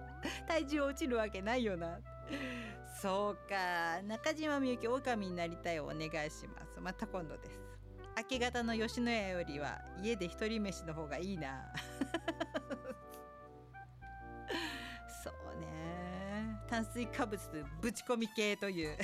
[0.49, 1.99] 体重落ちるわけないよな。
[3.03, 4.01] そうか。
[4.07, 6.81] 中島みゆき狼になりたいお願いします。
[6.81, 7.59] また今度です。
[8.17, 11.65] 明け方の吉野家よりは家で一人飯の方がいいな。
[15.25, 16.61] そうね。
[16.69, 17.41] 炭水化物
[17.81, 18.97] ぶち込み系という。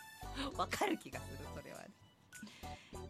[0.56, 1.90] わかる気がするそれは、ね、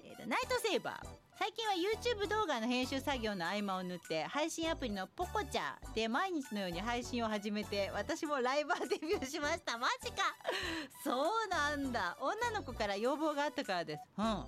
[0.02, 1.22] えーと、ナイトセーバー。
[1.42, 9.76] 最近は YouTube 動画の編集作業の合間を縫って配信アプリのポコチャで毎日のように配信を始めて私もライバーデビューしました。
[9.76, 10.18] マジか。
[11.02, 11.11] そ
[11.44, 12.16] うなんだ。
[12.20, 14.02] 女の子から要望があったからです。
[14.18, 14.44] うん。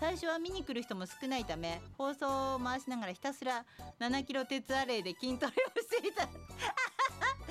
[0.00, 3.66] 最初は見に来る人も少ないため放送を回しながらひたすら
[4.00, 6.26] 7キロ鉄アレイで筋トレをしていた。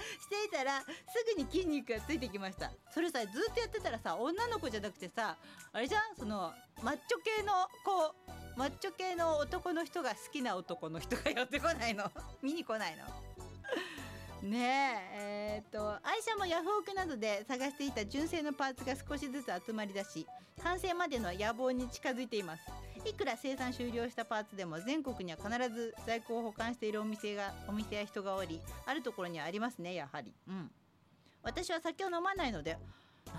[0.01, 0.88] していたらす
[1.36, 2.71] ぐに筋肉がついてきました。
[2.91, 5.38] それさずっとやってたらさ女の子じゃなくてさ
[5.73, 6.15] あれじゃん？
[6.17, 8.15] そのマッチョ系のこ
[8.55, 12.12] うマッチョ系の男の人が好きな男の人が寄ってこないの？
[12.41, 13.05] 見に来ないの？
[14.43, 20.26] ねええー、っと愛車もヤフオクなどで探していた純正のパーツが少しずつ集まりだし
[20.63, 22.63] 完成までの野望に近づいています。
[23.06, 30.34] いくら生産終了したパーツでも全国には必ず在庫を保管しているお店がお店や人がおりあるところにはありますねやはり。
[30.47, 30.71] うん。
[31.43, 32.78] 私は酒を飲まないので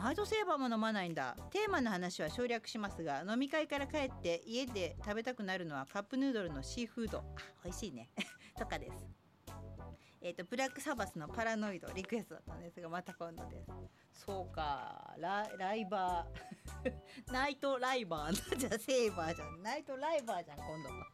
[0.02, 1.37] ナイトセーバーも飲まないんだ。
[1.50, 7.18] テーマの話は省略しますが飲み会から帰って家で食べたくなるのはカップヌードルのシーフード。
[7.18, 7.22] あ
[7.64, 8.08] 美味しいね。
[8.58, 9.17] とかです。
[10.20, 13.70] えっ、とブラックサバスのパラノイドリクエストだったんですがまた今度です。
[14.26, 15.14] そうか。
[15.18, 16.92] ラライバー。
[17.33, 18.57] ナイトライバー。
[18.57, 19.62] じゃあセーバーじゃん。
[19.62, 21.07] ナイトライバーじゃん今度は。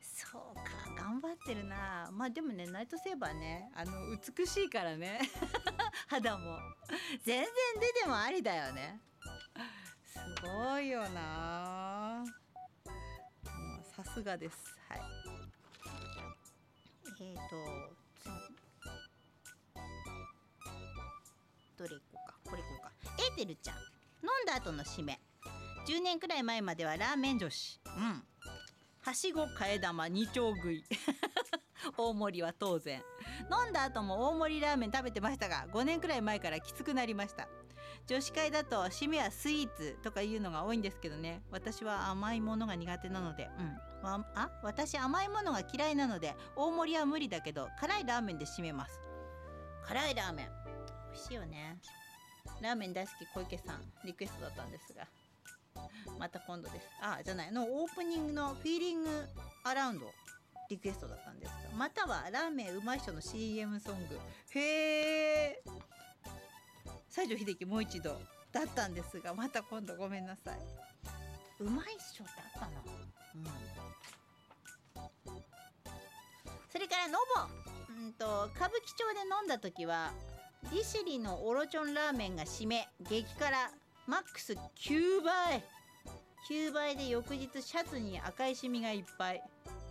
[0.00, 0.62] そうか
[0.96, 2.08] 頑張ってるな。
[2.12, 5.20] まあでもねナイトセーバーねあの美しいからね。
[6.08, 6.58] 肌も。
[7.24, 7.46] 全然
[7.80, 9.00] 出てもありだよね。
[10.06, 12.24] すごいよな。
[13.94, 14.56] さすがです。
[14.56, 14.75] はい
[17.18, 17.56] えーと
[21.78, 22.90] どれいこうかこれいこうか。
[23.18, 23.82] エーテルちゃん飲
[24.44, 25.18] んだ後の締め。
[25.88, 27.80] 10年くらい前まではラーメン女子。
[27.86, 28.22] うん。
[29.02, 30.84] はしご替え玉2丁食い。
[31.96, 33.02] 大盛りは当然。
[33.64, 37.48] 飲んだ後も大盛りラーメン食べてましたが5年くらい前からきつくなりました。
[38.06, 41.42] 女子会だと締めはスイーツとかいうのが多いんですけどね。
[41.50, 43.48] 私は甘いものが苦手なので。
[43.58, 43.78] うん。
[44.06, 49.00] わあ私甘いものが嫌いなので大盛りは無理だけど辛いラーメンで締めます。
[49.86, 50.46] 辛いラーメン。
[51.12, 51.78] 美味しいよね。
[52.60, 55.06] ラーメン大好き小池さんリクエストだったんですが。
[56.18, 56.88] また今度です。
[57.02, 57.52] あじゃない。
[57.52, 59.10] のオープニングのフィーリング
[59.64, 60.06] アラウンド
[60.70, 61.76] リクエストだったんですが。
[61.76, 64.18] またはラーメンうまい人の CM ソング。
[64.54, 65.62] へえ
[67.10, 68.20] 西城秀樹もう一度
[68.52, 70.58] だったんですがまた今度ごめんなさい。
[71.60, 73.05] うまいっしょってあったなうん
[76.72, 80.12] それからノボうんと歌舞伎町で飲んだ時は
[80.72, 83.70] 利尻のオロチョンラーメンが締め激辛。
[84.06, 85.64] マックス9倍。
[86.48, 89.42] 9倍で翌日シャツに赤いシミがいっぱい。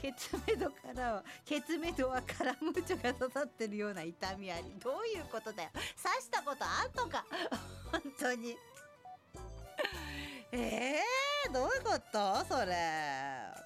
[0.02, 4.64] ケツメドからはケツメドはカラムーチョが刺さってるような痛みあり。
[4.84, 5.70] どういうことだよ。
[5.74, 7.26] 刺したことあんのか。
[7.92, 8.58] 本当に。
[10.58, 12.46] えー、どういうこと？
[12.46, 12.72] それ。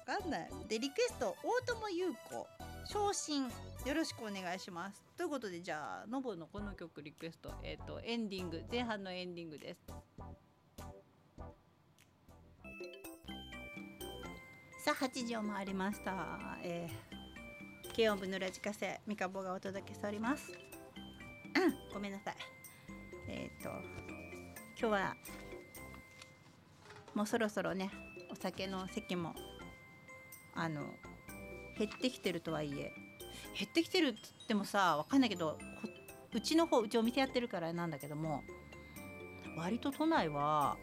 [0.08, 0.50] わかんない。
[0.68, 2.46] でリクエスト大友優子。
[2.84, 3.48] 昇進。
[3.86, 5.00] よろしくお願いします。
[5.16, 7.52] ということでじゃあノボのこの曲リクエスト。
[7.62, 8.64] えっ、とエンディング。
[8.70, 9.80] 前半のエンディングです。
[14.84, 16.58] さあ8時を回りました。
[16.64, 20.50] えー、軽音部のラジカセミカボがお届けしております。
[21.94, 22.34] ごめんなさい。
[23.28, 23.68] えっ、と
[24.76, 25.14] 今日は
[27.14, 27.90] もうそろそろね
[28.30, 29.34] お酒の席も
[30.54, 30.82] あの
[31.78, 32.92] 減ってきてるとはいえ
[33.58, 35.58] 減ってきてるっつってもさわかんないけど
[36.32, 38.42] うちの方うちお店やってるからなんだけども
[39.56, 40.76] 割と都内は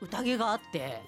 [0.00, 1.00] 宴があって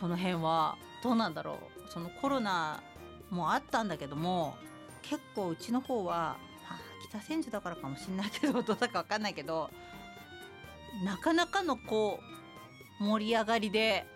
[0.00, 1.58] この辺はどうなんだろ
[1.88, 2.82] うそのコロナ
[3.30, 4.54] もあったんだけども
[5.02, 6.36] 結構うちの方は、
[6.70, 9.68] あ北千住だからかもしんないけどどうだかわかんないけど
[11.04, 12.20] なかなかのこ
[13.00, 14.06] う盛り上がりで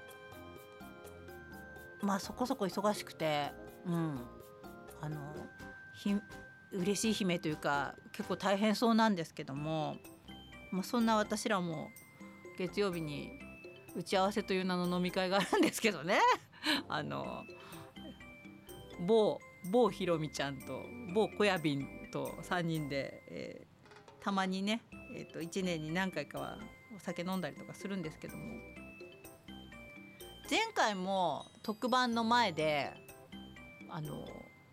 [2.03, 3.53] まあそこそこ忙しくて
[3.87, 4.37] うん。
[5.01, 5.17] あの
[5.95, 6.15] ひ
[6.73, 9.97] 嬉しい悲鳴というか結構大変そうなんですけども、
[10.73, 11.89] まあ、そんな私らも
[12.59, 13.31] 月曜日に
[13.95, 16.19] 打ち合わせという名の飲み会があるんですけどね。
[16.89, 17.45] あの
[19.07, 19.39] 某
[19.71, 20.83] 某ひろみちゃんと
[21.15, 23.67] 某小屋便と3人で、え
[24.27, 24.81] たまにね、
[25.15, 26.59] えー、と1年に何回かは
[26.97, 28.43] お酒飲んだりとかするんですけども。
[30.51, 32.93] 前回も特番の前で
[33.89, 34.27] あの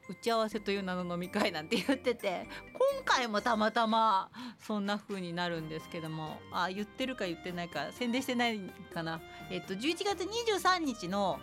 [0.09, 6.39] 打ち合わせという名の飲み会なんて言ってて今回もたまたまそんな風になるんですけども。
[6.51, 8.59] あ言ってるか言ってないか宣伝してない
[8.91, 11.39] かな、えっと、11月23日の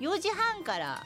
[0.00, 1.04] 4時半から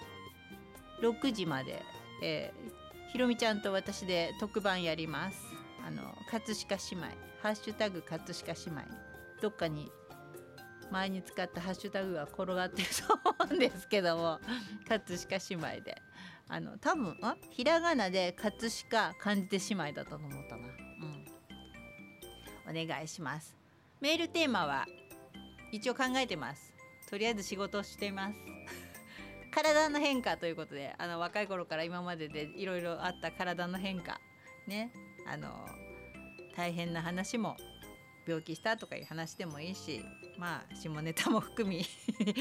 [1.03, 1.83] 6時まで、
[2.23, 2.81] えー
[3.13, 5.50] ひろみちゃんと私で特番やります。
[5.87, 7.07] あの葛飾姉妹
[7.43, 8.83] ハッシュタグ葛飾姉妹
[9.41, 9.91] どっかに
[10.91, 14.41] 前に使ったハッシュタグが転がってると思うんですけども
[14.89, 16.03] 葛飾姉妹で。
[16.53, 20.67] あの多分あひらがなで葛飾漢字で姉妹だったと思ったな。
[22.67, 22.83] うん。
[22.83, 23.57] お願いします。
[24.01, 24.85] メールテーマは
[25.71, 26.73] 一応考えてます。
[27.09, 28.35] とりあえず仕事をしています。
[29.55, 34.21] 体の変化ということであの若い頃から今まででいろいろあった体の変化
[34.67, 34.93] ね。
[35.33, 35.49] あの
[36.57, 37.57] 大変な話も
[38.27, 40.03] 病気したとかいう話でもいいし
[40.39, 41.85] まあ下ネタも含み、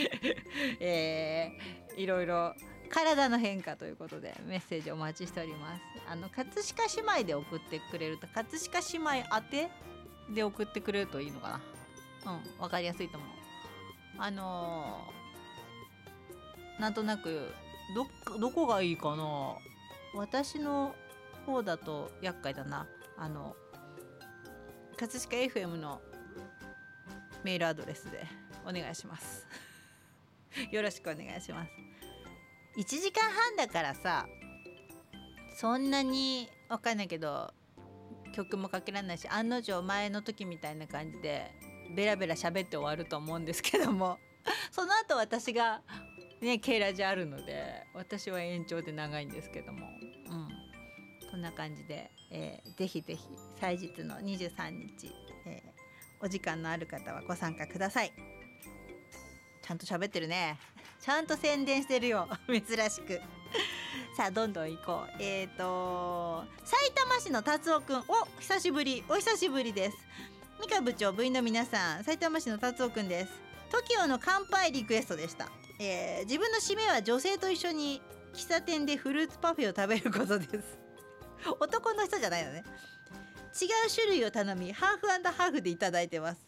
[0.79, 2.55] えー、いろいろ
[2.89, 5.81] 体の変化ということでメッセージお待ちしております。
[6.07, 8.79] あの葛飾姉妹で送ってくれると葛飾
[9.13, 9.69] 姉妹宛て
[10.33, 11.61] で送ってくれるといいのか
[12.25, 12.33] な。
[12.33, 13.29] うん分かりやすいと思う。
[14.17, 15.19] あのー
[16.79, 17.51] なんとなく
[17.93, 18.07] ど
[18.39, 19.57] どこがいいかな。
[20.15, 20.95] 私の
[21.49, 22.87] 方だと厄介だな。
[23.17, 23.55] あの
[24.97, 26.01] 葛飾 FM の
[27.43, 28.25] メールアドレスで
[28.65, 29.47] お願いします。
[30.71, 31.71] よろしくお願いします。
[32.77, 34.25] 1時間半だからさ
[35.57, 37.53] そんなにわかんないけど
[38.33, 41.51] 曲もかけられないし案の定前の時みたいな感じで
[41.95, 44.19] ベラベラ喋って終わると思うんですけども。
[44.71, 45.81] その後私が
[46.41, 49.87] ねケイラジあるので私は延長で長いんですけども。
[50.29, 50.58] うん。
[51.29, 53.23] こんな感じで、えー、ぜひぜひ
[53.59, 55.13] 祭日の23日、
[55.45, 58.11] えー、お時間のある方はご参加ください。
[59.61, 60.57] ちゃんと喋ってるね。
[60.99, 62.27] ちゃんと宣伝してるよ。
[62.49, 63.21] 珍しく。
[64.17, 65.21] さあどんどん行こう。
[65.21, 67.97] えっ、ー、と埼玉市の達夫くん。
[68.07, 69.03] お久しぶり。
[69.07, 69.97] お久しぶりです。
[70.59, 73.49] 三河部長部員の皆さん埼玉市の達夫くんです。
[73.69, 78.01] TOKIO の乾杯リクエストでした、えー、自分の締めは女性と一緒に
[78.33, 80.78] 喫茶店でフルーツパフェを食べることです。
[81.59, 82.63] 男の人じゃないのね。
[83.59, 86.47] 違う種類を頼みハーフハーフでいただいてます。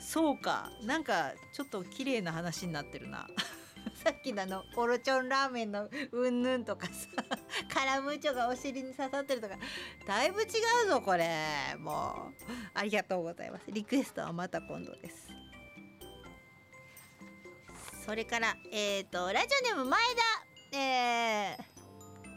[0.00, 0.70] そうか。
[0.82, 3.26] なんかちょっと綺麗な話になってるな。
[4.02, 6.92] さっきのあのオロチョンラーメンのうんぬんとかさ
[7.72, 9.56] カラムーチョがお尻に刺さってるとか。
[10.06, 10.46] だいぶ違
[10.86, 11.76] うぞこれ。
[11.78, 12.52] もう。
[12.74, 13.64] ありがとうございます。
[13.68, 15.28] リクエストはまた今度です。
[18.04, 20.00] それからえっ、ー、とラジオネーム前
[20.70, 20.78] 田。
[20.78, 21.77] えー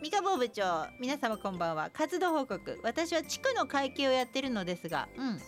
[0.01, 1.91] 三河部長皆様こんばんは。
[1.93, 5.39] 活動報告私は地区の会計をやってるのですがうん。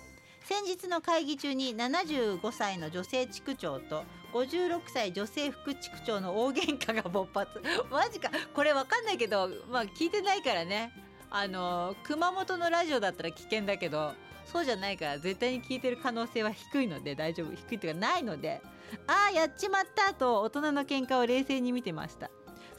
[0.43, 7.49] 先日の会議中に75歳の女性地区長と56歳女性副地区長の大喧嘩が勃発。
[7.89, 8.29] マジか。
[8.53, 10.91] これわかんないけどまあ聞いてないからね。
[11.31, 14.13] あの熊本のラジオだったら危険だけど
[14.45, 17.55] そうじゃないから絶対に聞いてる可能性は低いので大丈夫。
[17.55, 18.61] 低いっていうかないので。
[19.07, 22.29] ああやっちまったと大人の喧嘩を冷静に見てました。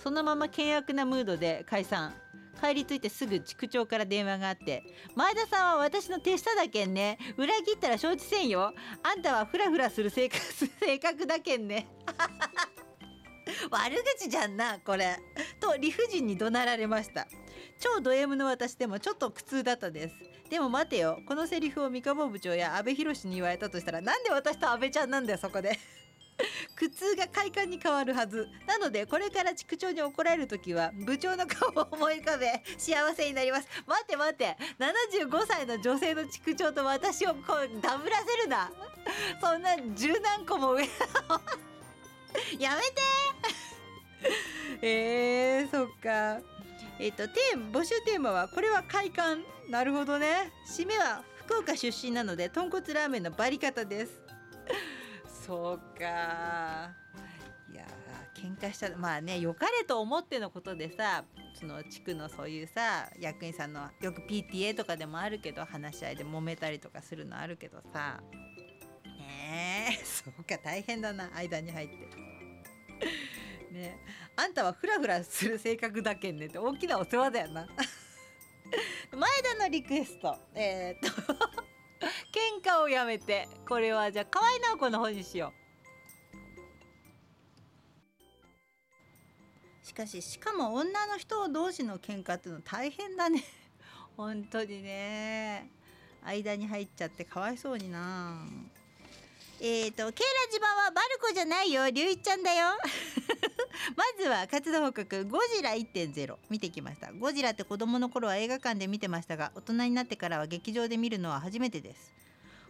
[0.04, 2.12] そのまま険悪なムードで解散。
[2.60, 4.82] 帰り着いてすぐ地区長から電話があって
[5.16, 7.18] 「前田さんは私の手下だけんね。
[7.38, 8.74] 裏切ったら承知せんよ。
[9.02, 11.88] あんたはフラフラする性格性格だけんね」
[13.70, 15.16] 悪口じゃんなこれ。
[15.58, 17.26] と理不尽に怒鳴られました。
[17.80, 20.14] 超ド M の私でもちょっと苦痛だったです。
[20.50, 21.18] でも待てよ。
[21.26, 25.78] このセリフを三河部長や阿部寛に言われたとしたらなんで私と阿部ちゃんなんだよそこで。
[26.74, 28.48] 苦痛が快感に変わるはず。
[28.66, 33.68] なのでこれから地区長に怒られる時は部長の顔を思い浮かべ幸せになります。
[33.86, 38.70] 待って待って75歳の女性の地区長と私をこうダブらせるな。
[39.40, 40.84] そんな十何個も上
[42.58, 43.02] やめて。
[44.82, 46.40] えー、そっか。
[46.98, 49.44] えっ、とテーマ募集テーマはこれは快感。
[49.68, 50.52] なるほどね。
[50.66, 54.20] 締めは福岡出身なので豚骨ラーメンのバリ方です。
[55.46, 56.90] そうか。
[57.72, 57.84] いや
[58.34, 61.24] 喧嘩したまあね良かれと思ってのことでさ
[61.58, 68.20] その地区のそういうさ役員さんのよく PTA とかでもあるけど話し合いで揉めたりとかするのあるけどさ。
[69.18, 71.94] ねえそうか大変だな間に入って。
[73.72, 73.98] ね
[74.36, 77.66] あんたはフラフラする性格だけんねって大きなお世話だよな。
[79.12, 80.36] 前田のリクエスト。
[80.54, 81.34] えー、っと
[82.34, 83.46] 喧嘩をやめて。
[83.68, 85.52] これはじゃあ河合直子の方にしよ
[89.82, 89.86] う。
[89.86, 93.44] しかししかも女の人同士の喧嘩っていうの大変だね。
[94.18, 95.70] 本当にね。
[96.24, 98.44] 間に入っちゃってかわいそうにな。
[99.60, 101.88] えっ、ー、とケイラ島はバルコじゃないよ。
[101.88, 102.70] 龍一ちゃんだよ。
[103.96, 107.12] まずは活動報告ゴジラ1.0見てきました。
[107.12, 112.12] ゴジラって子供の頃は映画館で見てましたが大人になってからは劇場で見るのは初めてです。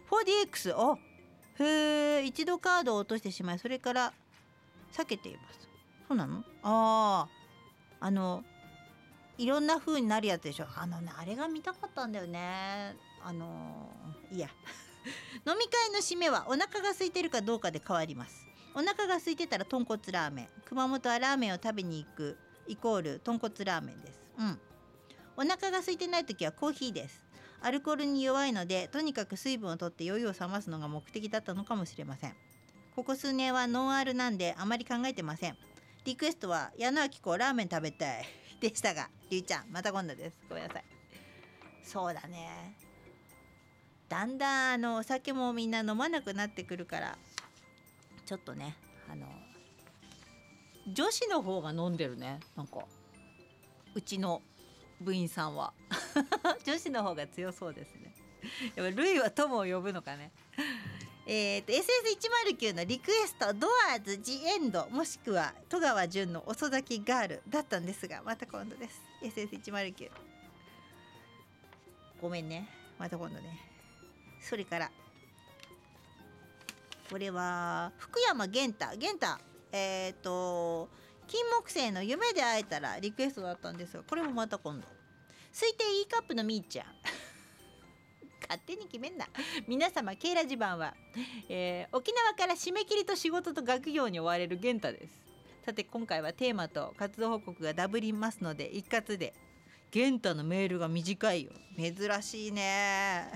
[0.09, 0.97] 4DX あ
[1.59, 4.13] へえ一度カードを落としてしまいそれから
[4.93, 5.67] 避けています。
[6.07, 6.43] そうなの？
[6.63, 7.27] あ
[8.01, 8.43] ああの
[9.37, 10.67] いろんな風になるやつでしょ。
[10.75, 12.95] あのねあれが見たかったんだよね。
[13.23, 13.89] あの
[14.31, 14.49] いや。
[15.45, 18.47] 飲み会の締めはお腹が空いてるかどうかで変わります。
[18.77, 20.47] お腹が空いてたら豚骨ラーメン。
[20.65, 24.19] 熊本はラーメンを食べに行くイコール豚骨ラーメンです。
[24.37, 24.59] うん。
[25.37, 27.23] お腹が空いてない時はコーヒーです。
[27.61, 32.35] アルコールに弱いのでとにかく水分をとって酔いを覚ますのが目的だったのかもしれません。
[32.97, 35.57] ここ数年はノンアルなんであまり考えてません。
[36.03, 38.25] リクエストは矢野明子ラーメン食べたい。
[38.59, 40.37] でしたがりゅうちゃんまた今度です。
[40.49, 40.85] ごめんなさい。
[41.81, 42.75] そうだね。
[44.09, 47.17] だんだんあのお酒もみんな飲まなくなってくるから
[48.25, 48.75] ちょっとね
[49.11, 49.27] あの
[50.93, 52.79] 女子の方が飲んでるねなんか。
[53.95, 54.41] うちの
[54.99, 55.73] 部員さんは。
[56.65, 58.13] 女子の方が強そうですね。
[58.75, 60.31] やっぱルイは友を呼ぶのかね。
[61.27, 69.01] えーと、SS109 のリクエストドアーズ・ジ・エンドもしくは戸川純の遅咲きガールだったんですがまた今度です。
[69.23, 70.11] SS109
[72.21, 72.69] ごめんね。
[72.99, 73.59] また今度ね。
[74.41, 74.91] それから
[77.09, 78.97] これは福山源太。
[78.97, 80.89] 源太えっ、と
[81.27, 84.87] 金木犀の夢で会えたらリクエストだったんですがこれもまた今度。
[85.53, 86.85] 推定 E カップのみーちゃん。
[88.41, 89.27] 勝手に決めんな。
[89.67, 90.93] 皆様ケイラジ版は、
[91.49, 95.25] えー沖縄から締め切りと仕事と学業に追われる源太です。
[95.65, 99.33] さて今回はテーマと活動報告がダブりますので一括で。
[99.93, 101.51] 源太のメールが短いよ。
[101.77, 103.31] 珍しいね。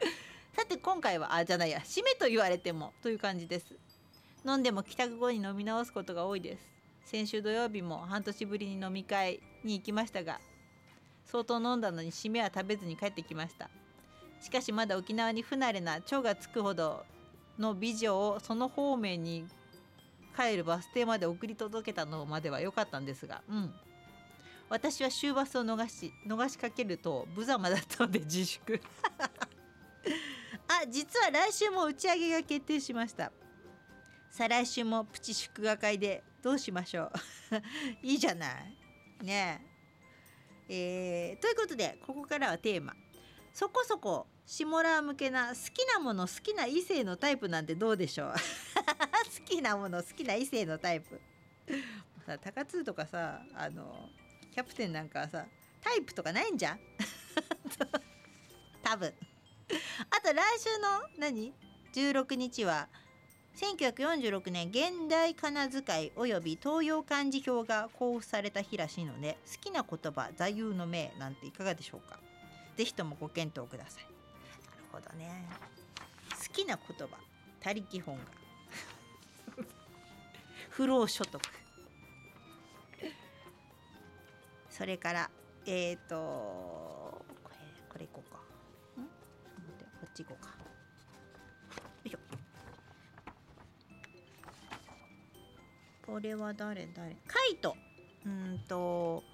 [0.54, 3.74] さて今回はあじゃないや締めと言われてもという感じです。
[4.46, 6.68] 飲んでも帰宅後に飲み直すことが多いです。
[7.04, 10.40] 先週土曜日も半年ぶりに飲み会に行きましたが
[11.24, 13.70] 相当飲んだのに締めは食べずに帰ってきました。
[14.40, 17.04] しかしまだ沖縄に不慣れな蝶がつくほど
[17.58, 19.46] の美女をその方面に
[20.36, 23.72] 帰るバス停まで送り届けたのまでは良かったんですがうん。
[24.68, 28.80] 私は終バスを逃し逃しかけると無様だったので自粛。
[30.80, 33.30] あ実は来週も打ち上げが決定しました。
[34.30, 37.12] 再来週もプチ祝賀会でどうしましょう。
[38.02, 38.76] いいじゃない。
[39.22, 39.66] ね。
[40.68, 42.94] ええーということでここからはテーマ。
[43.52, 48.32] そこそこ下ラー向けな好きなもの好きな異性のタイプなんてどうでしょう。
[48.34, 51.20] 好きなもの好きな異性のタイプ。
[52.24, 54.08] さ高津とかさあの
[54.50, 55.46] キャプテンなんかはさ
[55.82, 56.80] タイプとかないんじゃん。
[58.82, 59.12] 多分。
[60.10, 61.54] あと来週の何
[61.94, 62.88] ？16日は
[63.56, 72.18] 1946年現代仮名遣いおよび東洋漢字表が交付された日らしいので好きな言葉座右の銘なんていかがでしょうか？
[72.76, 74.04] ぜひともご検討ください。
[74.04, 75.46] なるほどね。
[76.30, 77.16] 好きな言葉
[77.60, 78.26] 他力本願。
[80.70, 81.40] 不労所得。
[84.70, 85.30] それから
[85.66, 87.56] えっ、ー、とこれ
[87.92, 88.31] これいこうか。
[90.12, 90.50] っち行こうか。
[90.50, 90.54] よ
[92.04, 92.18] いしょ。
[96.06, 96.86] これは誰？
[96.94, 97.16] 誰？
[97.26, 97.76] カイト。
[98.26, 99.24] うんと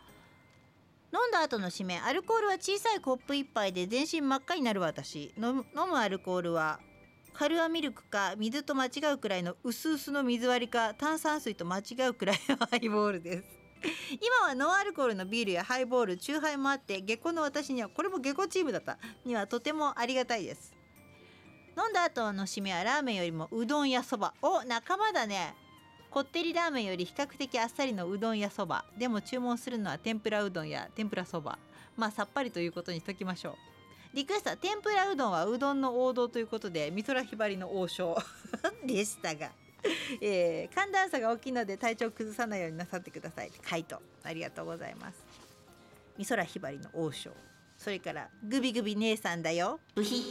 [1.13, 1.99] 飲んだ後の締め。
[1.99, 5.35] アルコールは小さいコップ一杯で全身真っ赤になる私。
[5.37, 6.79] 飲む飲むアルコールは
[7.33, 13.58] カルアミルクか水と間違うくらいの薄々の水割りか炭酸水と間違うくらいのハイボールです。
[14.11, 18.99] 今はノンアルコールのビールやハイボールチューハイもあって下戸の私にはこれも下戸チームだった。
[19.25, 20.75] にはとてもありがたいです。
[21.77, 24.35] 飲んだ後の締めはラーメンよりもうどんやそば。
[24.43, 25.55] お仲間だね。
[26.11, 28.85] こってりラーメンより比較的あっさりのうどんやそば。
[28.97, 31.59] でも注文するのは天ぷらうどんや天ぷらそば。
[31.97, 33.55] まあさっぱりということにしときましょう。
[34.15, 38.17] リクエストは天ぷらうどんはうどんの王道ということで美空ひばりの王将。
[38.85, 39.53] でしたが、
[40.21, 43.51] えー寒暖差が大きいので体調を崩さないようになさってください。
[43.63, 44.01] 回答。
[44.25, 45.25] ありがとうございます。
[46.17, 47.31] 美空ひばりの王将。
[47.77, 49.81] それからグビグビ姉さんだよ。
[49.95, 50.25] ブヒ。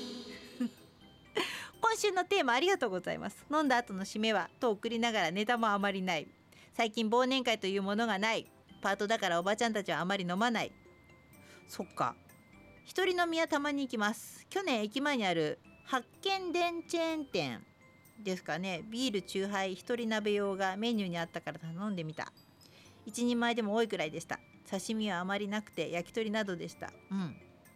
[1.79, 3.45] 今週のテーマありがとうございます。
[3.51, 6.27] 飲んだ後の締めはと送りながらネタもあまりない。
[6.73, 8.51] 最近忘年会というものがない。
[8.81, 10.71] パートだからおばちゃんたちはあまり飲まない。
[11.67, 12.15] そっか。
[12.85, 14.45] 一人飲みはたまに行きます。
[14.49, 17.65] 去年駅前にある発見電チェーン店
[18.23, 18.83] ですかね。
[18.89, 22.31] ビールチューハイ一人鍋用がメニューにあったから頼んでみた。
[23.05, 24.39] 一人前でも多いくらいでした。
[24.69, 26.91] 刺身はあまりなくて焼き鳥などでした。
[27.11, 27.35] うん。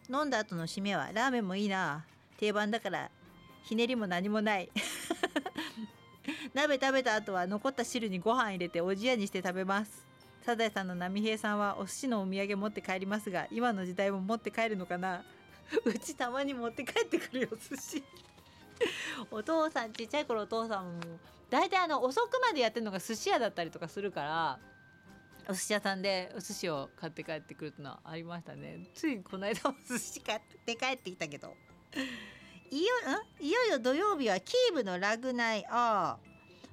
[0.09, 2.05] 飲んだ後の締めはラーメンもいいな。
[2.37, 3.09] 定番だから
[3.63, 4.69] ひねりも何もない。
[6.53, 10.05] 鍋食べた後は残った汁にご飯入れておじやにして食べます。
[10.41, 15.23] サザエさんの波平さんはお寿司のお土産持って帰りますが今の時代も持って帰るのかな。
[15.85, 18.03] うちたまに持って帰ってくるよ寿司。
[19.31, 21.01] お父さんちっちゃい頃お父さんも
[21.49, 24.59] 大体あの遅くまでやってるのが寿司屋だったりとかするから
[25.47, 28.87] お寿司屋さんでお寿司を買って帰ってくるってのはありましたね。
[28.93, 31.55] ついこの間も寿司買って帰ってきたけど。
[32.69, 32.87] いよ
[33.41, 33.43] ん？
[33.43, 35.65] いよいよ土曜日はキーブのラグナイ。
[35.69, 36.17] あ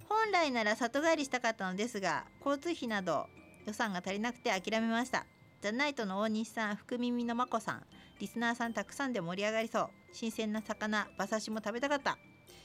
[0.08, 3.26] 本来なら里帰りしたかったのですが交通費など
[3.66, 5.26] 予算が足りなくて諦めました。
[5.60, 7.86] ザ・ナイトの大西さん福耳のまこさん。
[8.18, 9.90] リスナーさんたくさんで盛り上がりそう。
[10.12, 12.18] 新鮮な魚馬刺しも食べたかった。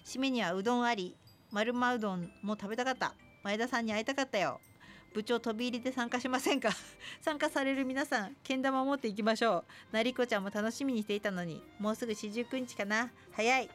[0.06, 1.16] 締めにはうどんあり
[1.52, 3.14] 丸まうどんも食べたかった。
[3.44, 4.60] 前田さんに会いたかったよ。
[5.14, 6.70] 部長飛び入りで参加しませんか？
[7.22, 9.96] 参加される皆さんけん玉を持っていきましょう。
[9.96, 13.12] なりこちゃんも楽しみにしていたのにもうすぐ四十九日かな。
[13.32, 13.70] 早い。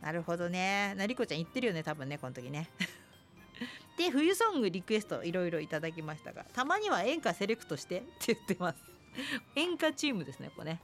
[0.00, 0.94] なるほどね。
[0.96, 2.68] なりこちゃん言ってるよね多分ねこの時ね。
[3.96, 8.78] で冬ソングリクエストいろいろいただきましたがたまには演歌セレクトしてって言ってます。
[9.54, 10.80] 演歌チームですねこれね。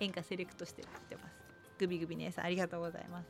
[0.00, 1.34] 演歌セレクトしてってます。
[1.78, 3.26] グビグビ姉さんありがとうございます。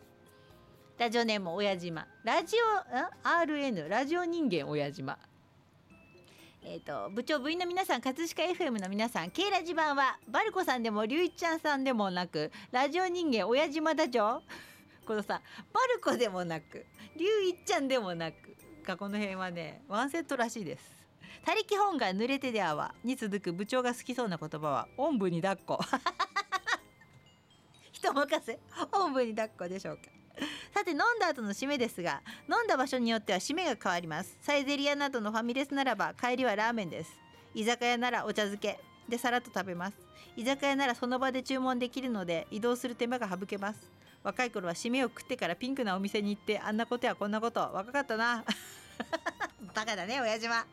[0.98, 2.06] ラジオネーム親島。
[2.24, 5.18] ラジオん RN ラジオ人間親島。
[6.62, 14.42] えーと、部長部員の皆さん葛飾 FM の皆さん K ラジ版はバルコさんでも龍一ちゃんさんでもなくラジオ人間親島だじょ？
[15.06, 15.40] このさ
[15.72, 16.84] バルコでもなく
[17.16, 18.34] 龍一ちゃんでもなく
[18.84, 20.84] がこの辺はねワンセットらしいです。
[21.46, 25.80] 他力本が濡れてであわに続く部長が好きそうな言葉はおんぶに抱っこ。
[28.00, 28.58] 人任せ
[28.92, 30.04] おんぶに抱っこでしょうか。
[30.74, 34.38] さて飲んだ後の締めですが飲んだ場所によっては締めが変わります。
[34.40, 37.12] サイゼリアなどのファミレスならば帰りはラーメンです。
[37.54, 39.98] 居酒屋ならお茶漬けでさらっと食べます。
[40.34, 43.90] 居酒屋ならその場で注文できるので移動する手間が省けます。
[44.22, 48.44] 若い頃は締めを食ってからピンクなお店に行ってあんなことやこんなこと若かったな。
[49.74, 50.64] バカだね親父は。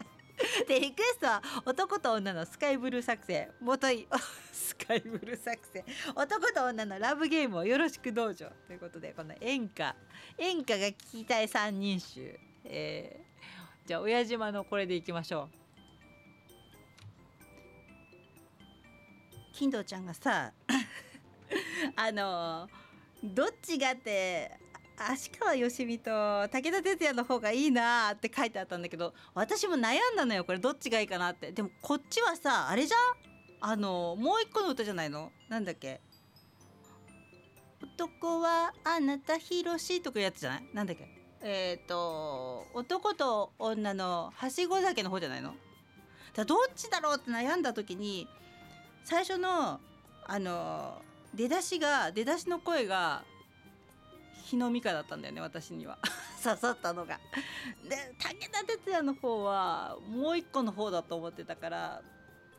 [0.67, 3.49] でリクエストは男と女のスカイブルー作戦。
[3.59, 4.07] 元い
[4.51, 5.83] スカイブルー作戦。
[6.15, 8.51] 男と女のラブゲームをよろしくどうぞ。
[8.67, 9.95] ということでこの演歌。
[10.37, 15.57] 演歌が聞きたい三人衆、えー、じゃあ親島のこれでいきましょう。
[19.53, 20.53] 金堂ちゃんがさ
[21.95, 22.69] あの
[23.23, 24.51] どっちがって
[24.99, 26.09] 足川よしみと
[26.49, 30.59] 武田鉄矢の方がいいなって書いてあったんだけど私も悩んだのよこれ。
[30.59, 31.51] どっちがいいかなって。
[31.51, 32.99] でもこっちはさあれじゃん？
[33.59, 35.31] あのもう一個の歌じゃないの？
[35.49, 36.01] なんだっけ？
[37.81, 40.69] 男はあなたひろしとかやつじゃない？
[40.73, 41.07] なんだっけ？
[41.41, 45.53] えっ、ー、と男と女のはしご酒の方じゃないの？
[46.33, 48.27] だどっちだろうって悩んだ時に
[49.05, 49.79] 最初の
[50.25, 51.01] あの
[51.33, 53.23] 出だしが出だしの声が
[54.47, 55.97] 日の美香だったんだよね私には。
[56.41, 57.19] 刺さったのが。
[57.87, 62.01] で武田鉄矢の方はもう一個の方だと思ってたから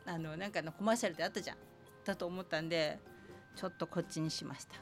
[0.05, 1.57] あのなんかのコマーシャルであったじゃん。
[2.05, 2.99] だと思ったんで
[3.55, 4.75] ちょっとこっちにしました。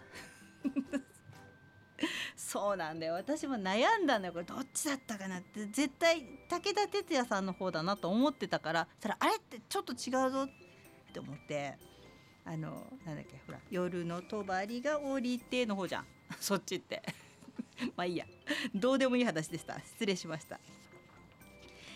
[2.36, 3.14] そうなんだよ。
[3.14, 4.34] 私も悩んだんだよ。
[4.34, 5.66] これどっちだったかなって。
[5.68, 10.49] 絶対武田鉄矢さんの方だなと思ってたからそれあれってちょっと違うぞっ
[11.14, 11.78] て思って
[12.45, 14.62] あのなんだっけほら「夜の帳が
[14.99, 16.08] 降りて」の方じゃん
[16.39, 17.01] そっちって。
[17.95, 18.25] まあいいや。
[18.73, 19.80] どうでもいい話でした。
[19.80, 20.59] 失礼しました。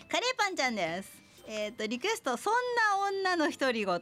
[0.08, 1.10] カレーパンちゃんです。
[1.46, 4.00] えっ、ー、とリクエストそんな女の独り言。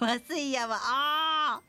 [0.00, 1.60] 松井山あ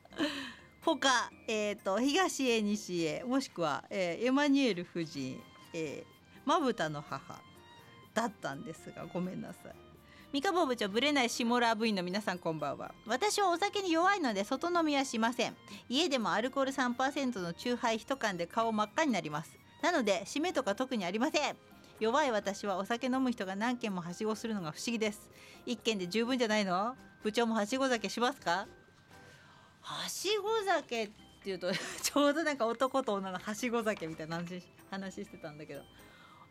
[0.82, 5.42] 他えっ、ー、と東へ西へもしくは、えー、エマニュエル夫人
[5.74, 6.06] え
[6.46, 7.42] まぶたの母
[8.14, 9.91] だったんですがごめんなさい。
[10.34, 12.94] 三河部長ぶれないシモラー部員の皆さんこんばんは。
[13.06, 15.56] 私はお酒に弱いので外飲みはしません。
[15.90, 19.58] 家でもアルコール3%のチューハイ1缶で顔真っ赤になります。
[19.82, 21.58] なので締めとか特にありません。
[22.00, 25.30] 弱い私はお酒飲む人が何軒もはしごするのが不思議です。
[25.66, 26.96] 一軒で十分じゃないの？
[27.24, 28.68] 部長もはしご酒しますか？
[29.82, 31.10] はしご酒っ
[31.44, 35.82] ていうと ちょうどなんか男と女のはしご酒みたいな話話してたんだけど。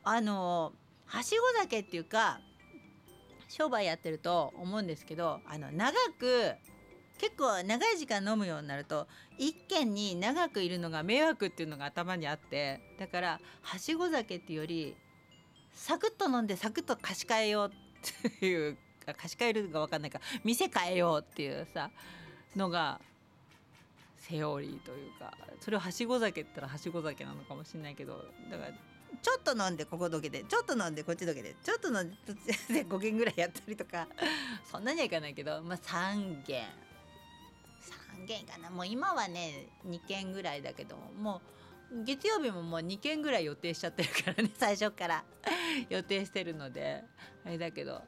[0.05, 0.75] あの
[1.07, 2.41] はしご酒っていうか
[3.51, 6.53] 商売やってると思うんですけどあの長く
[7.19, 9.07] 結構長い時間飲むようになると
[9.39, 14.97] 一軒に長くいるのが迷惑っていうのが頭にあってだからはしご酒っていうより
[15.75, 17.71] サクッと飲んでサクッと貸し替えよう
[18.29, 21.91] っていうか貸し替えるか分かんないか店変えようっていうさ
[22.57, 23.01] のが
[24.17, 28.71] セオリーというかそれをはしご酒って言ったらはしご酒なのかもしれないけどだから
[29.23, 34.07] ちょっと飲んでここどけでちょっと飲んでこっちどけでちょっと飲んで5軒ぐらいやったりとか。
[34.71, 36.63] そんなにはいかないけどまあ3軒。
[38.23, 41.41] 3軒かなもう今はね2軒ぐらいだけども
[41.93, 45.25] う月曜日ももう2軒ぐらい予定しちゃってるからね 最初から。
[45.89, 47.05] 予定してるので。
[47.45, 48.03] あれだけど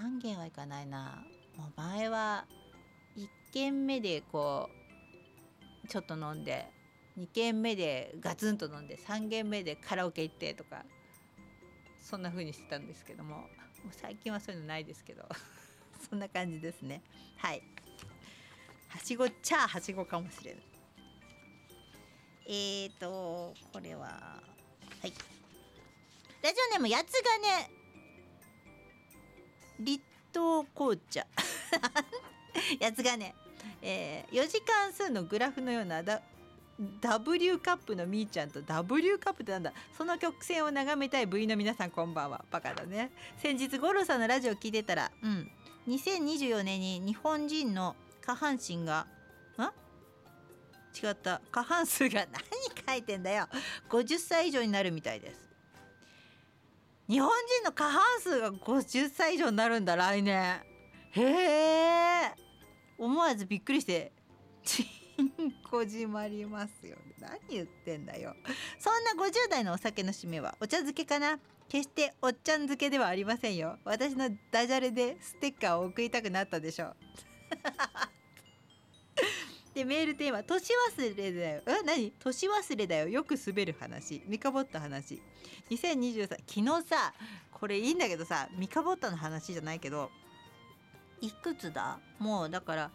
[0.00, 1.24] 3軒はいかないな。
[1.56, 2.46] もう前は
[3.16, 4.68] 1軒目でこ
[5.84, 6.70] うちょっと飲んで
[7.18, 10.84] 2軒目でガツンと飲んで3軒目でカラオケ行ってとか
[11.98, 13.48] そんな風にしてたんですけどももう
[13.90, 15.24] 最近はそういうのないですけど
[16.08, 17.02] そんな感じですね。
[17.36, 17.62] はい。
[18.88, 20.62] はしごチャーはしごかもしれない。
[22.46, 25.12] えーとこれははい。
[26.42, 27.70] ラジオネームやつがね
[29.80, 31.26] 立東紅茶。
[32.80, 33.34] やつがね、
[33.82, 36.22] えー、4時間数のグラフのようなだ
[37.00, 39.72] W カップのみーちゃんと W カップってなんだ？
[39.96, 42.44] その曲線を眺めたい部員の皆さんこんばんは。
[42.50, 43.10] バカだね。
[43.38, 45.50] 先日五郎さんのラジオ聞いてたらうん。
[45.88, 49.06] 2024年に日本人の過半身が
[49.58, 49.62] ん？
[49.62, 51.40] 違った。
[51.50, 53.48] 過半数が何書いてんだよ。
[53.88, 55.48] 50歳以上になるみたいです。
[57.08, 60.60] 日本人の過半数が50歳以上になるんだ来年。
[61.12, 62.34] へえ。
[62.98, 64.12] 思わずびっくりして。
[65.70, 68.34] こじまりますよ何言ってんだよ。
[68.78, 71.38] そんな50代のお酒の締めはお茶漬けかな。
[71.68, 73.78] 決しておっちゃん漬けではありませんよ。
[73.84, 76.94] 私のダジャレでステッカーを送りたくなったでしょ
[79.74, 82.12] でメールテーマ「年忘れだよ」え何？
[82.12, 83.08] 年忘れだよ。
[83.08, 84.22] よく滑る話。
[84.26, 85.20] 三かぼった話。
[85.70, 87.12] 2023昨日さ
[87.52, 90.10] これいいんだけどさ三かぼったの話じゃないけど
[91.20, 91.98] いくつだ？
[92.18, 92.90] もうだから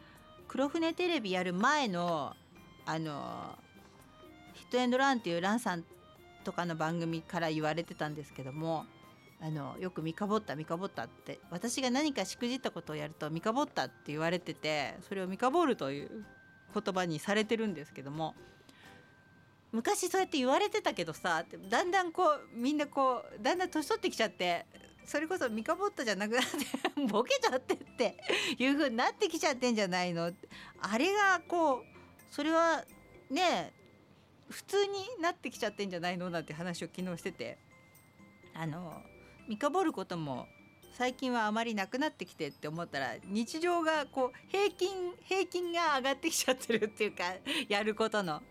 [0.51, 2.35] 黒船テレビやる前の
[2.85, 3.57] あの
[4.53, 5.85] ヒットエンドランっていうランさん
[6.43, 8.83] とかの番組から言われてたんですけども
[9.39, 16.25] あのよく「三かぼった三かぼった」って私が何かしくじったことをやると「三かぼった」って言われててそれを「三かぼる」という
[16.73, 18.35] 言葉にされてるんですけども
[19.71, 24.65] 昔そうやって言われてたけどさだんだんこうみんなこうだんだん年取ってきちゃって
[25.05, 26.49] それこそミカボットじゃなくなって
[27.07, 28.17] ボケちゃってって
[28.57, 30.31] いう風になってきちゃってんじゃないの？
[30.81, 31.83] あれがこう
[32.29, 32.85] それは
[33.29, 33.73] ね
[34.49, 36.29] 普通になってきちゃってんじゃないの？
[36.29, 37.57] なんて話を昨日してて。
[38.53, 39.01] あの
[39.47, 40.45] ミカボることも
[40.93, 47.33] 最近はあまりなくなってきてって思ったら日常がこう平均平均が上がってきちゃってるっていうか
[47.69, 48.43] やることの。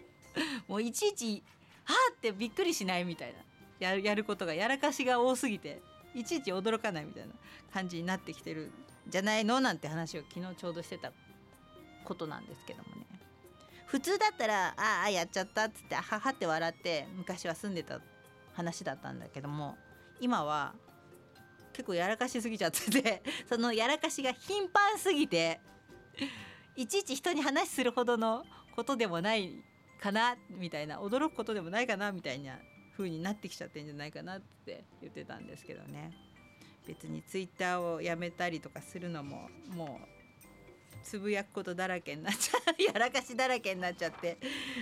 [0.66, 1.42] もういちいち
[1.84, 3.40] 「はあ!」ってびっくりしないみたいな。
[3.78, 5.82] ややることがやらかしが多すぎて。
[6.14, 7.34] いちいち驚かないみたいな
[7.72, 8.70] 感じになってきてる
[9.08, 11.12] じゃないのなんて話を昨日ちょうどしてた
[12.04, 13.06] ことなんですけどもね。
[13.86, 18.00] 普通だったら「ああやっちゃった」っつって「はは」って笑って昔は住んでた
[18.52, 19.76] 話だったんだけども
[20.20, 20.74] 今は
[21.72, 25.60] 結構やらかしすぎちゃってて そのやらかしが頻繁すぎて
[26.76, 28.44] いちいち人に話するほどの
[28.76, 29.62] ことでもない
[30.00, 32.58] かなみたいな驚くことでもないかなみたいな
[33.00, 36.12] 風になってきちゃってんじゃないかなって言ってたんですけどね。
[36.86, 42.82] 別にツイッターをやめたりとかするのももうつぶやくことだらけになっちゃう。
[42.82, 44.36] やらかしだらけになっちゃって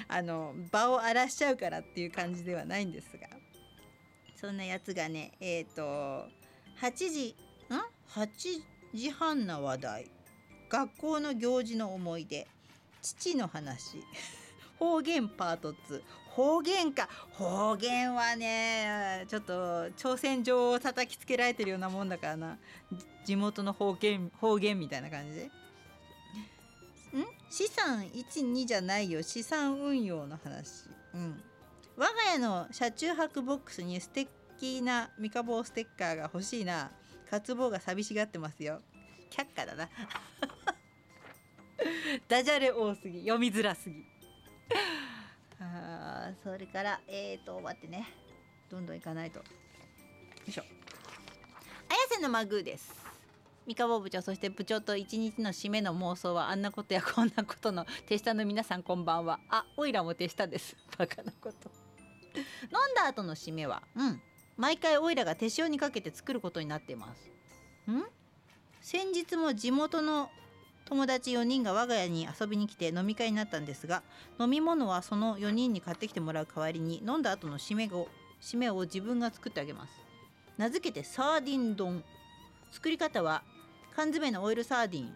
[0.08, 3.28] あの場を荒らしちゃうからっていう感じではないんですが。
[4.34, 6.28] そんなやつがねえっ、ー、と
[6.80, 7.36] 8時
[7.70, 7.74] ん
[8.18, 8.62] ？8
[8.94, 10.10] 時半な話題。
[10.68, 12.46] 学校の行事の思い出。
[13.00, 14.02] 父の話。
[14.78, 16.02] 方言パート2
[16.38, 17.08] 方言か。
[17.32, 22.58] 方言はねちょっと挑戦状を叩きつけられてるようなもんだからな。
[23.24, 25.46] 地元の方言方言みたいな感じで。
[25.46, 25.50] ん？
[27.50, 29.20] 資産12じゃないよ。
[29.24, 30.84] 資産運用の話。
[31.12, 31.42] うん。
[31.96, 34.28] 我が家の車中泊ボックスにステッ
[34.60, 36.92] きなミカボステッカーが欲しいな。
[37.28, 38.80] 渇望が寂しがってますよ。
[39.32, 39.88] 却下だな。
[42.28, 43.22] ダジャレ多すぎ。
[43.22, 44.04] 読みづらすぎ。
[45.60, 48.08] あそれからえーと待ってね。
[48.70, 49.38] どんどんいかないと。
[49.38, 49.44] よ
[50.46, 50.62] いしょ。
[50.62, 52.94] 綾瀬のマグーです。
[53.66, 59.40] 三河部長そして部長と一日の締めの妄想はあんなことやこんなことの手下の皆さんこんばんは。
[59.50, 60.76] あおいらも手下です。
[60.96, 61.70] バカなこと。
[62.34, 62.42] 飲
[62.92, 64.22] んだ後の締めはうん。
[64.56, 67.30] 毎回オイラが手塩にかけて作ることになっています。
[67.90, 68.04] ん？
[68.80, 70.30] 先日も地元の
[70.88, 74.02] 友達4人が我が家に遊びに来て飲み会になったんですが
[74.40, 78.08] 飲み物はその4人に買ってきてもらう代わりに飲んだ後の締めを
[78.40, 79.92] 締めを自分が作ってあげます。
[80.56, 82.02] 名付けてサーディン丼。
[82.70, 83.42] 作り方は
[83.94, 85.14] 缶詰のオイルサーディン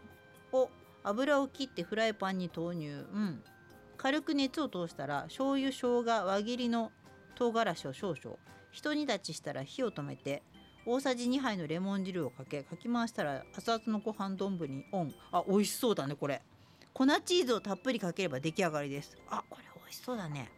[0.53, 0.68] を
[1.05, 3.07] 油を切ってフライパンに投入。
[3.12, 3.43] うん。
[3.97, 6.93] 軽く熱を通したら醤油生姜輪切りの
[7.35, 8.37] 唐辛子を少々。
[8.73, 10.43] 一煮立ちしたら火を止めて
[10.85, 15.14] 大さじ2杯のレモン汁をかけかき回したら熱々のご飯丼にオン。
[15.30, 16.43] あ美味しそうだねこれ。
[16.93, 19.16] 粉チーズをたっぷりかければ出来上がりです。
[19.30, 20.51] あこれ美味しそうだね。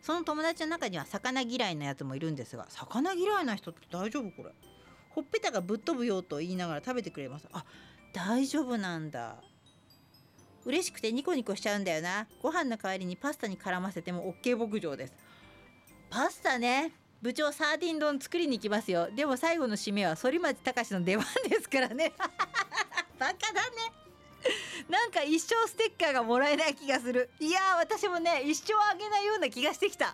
[0.00, 4.50] その友達の中には魚嫌いなやつもいるんですが魚嫌いな人って大丈夫これ？
[5.10, 7.46] ほっぺたがぶっ飛ぶよと言いながら食べてくれます。
[7.52, 7.64] あ
[8.12, 9.36] 大丈夫なんだ。
[10.64, 12.26] 嬉しくてニコニコしちゃうんだよな。
[12.42, 15.14] ご飯の代わりにパスタに絡ませても OK 牧場です。
[16.10, 16.92] パスタね。
[17.22, 19.08] 部長サーディン丼作りに行きますよ。
[19.14, 22.12] でも最後の締めは反町隆の出番ですからね。
[23.18, 23.76] バカだね。
[24.88, 27.30] なんか一生ステッカーがもらえない気がする。
[27.38, 30.12] いや私もね一生あげないような気がしてきた。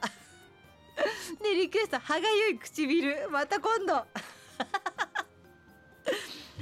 [1.43, 3.31] でリクエスト歯がゆい唇。
[3.31, 4.05] また今度。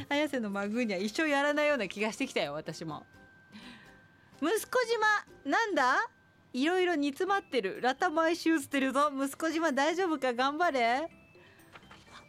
[0.09, 3.05] 綾瀬のマグーには一生やらないような気がしてきたよ私も。
[4.41, 6.09] 息子島なんだ？
[6.57, 7.83] いろいろ煮詰まってる。
[7.83, 9.13] ラタ毎週捨てるぞ。
[9.15, 10.33] 息子島大丈夫か？
[10.33, 11.07] 頑張れ。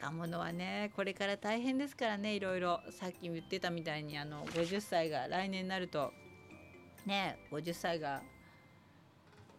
[0.02, 2.36] 若者はねこれから大変ですからね。
[2.36, 2.82] いろいろ。
[2.92, 6.12] さっき言ってたみたいにあの50歳が来年になると
[7.06, 8.22] ね50歳が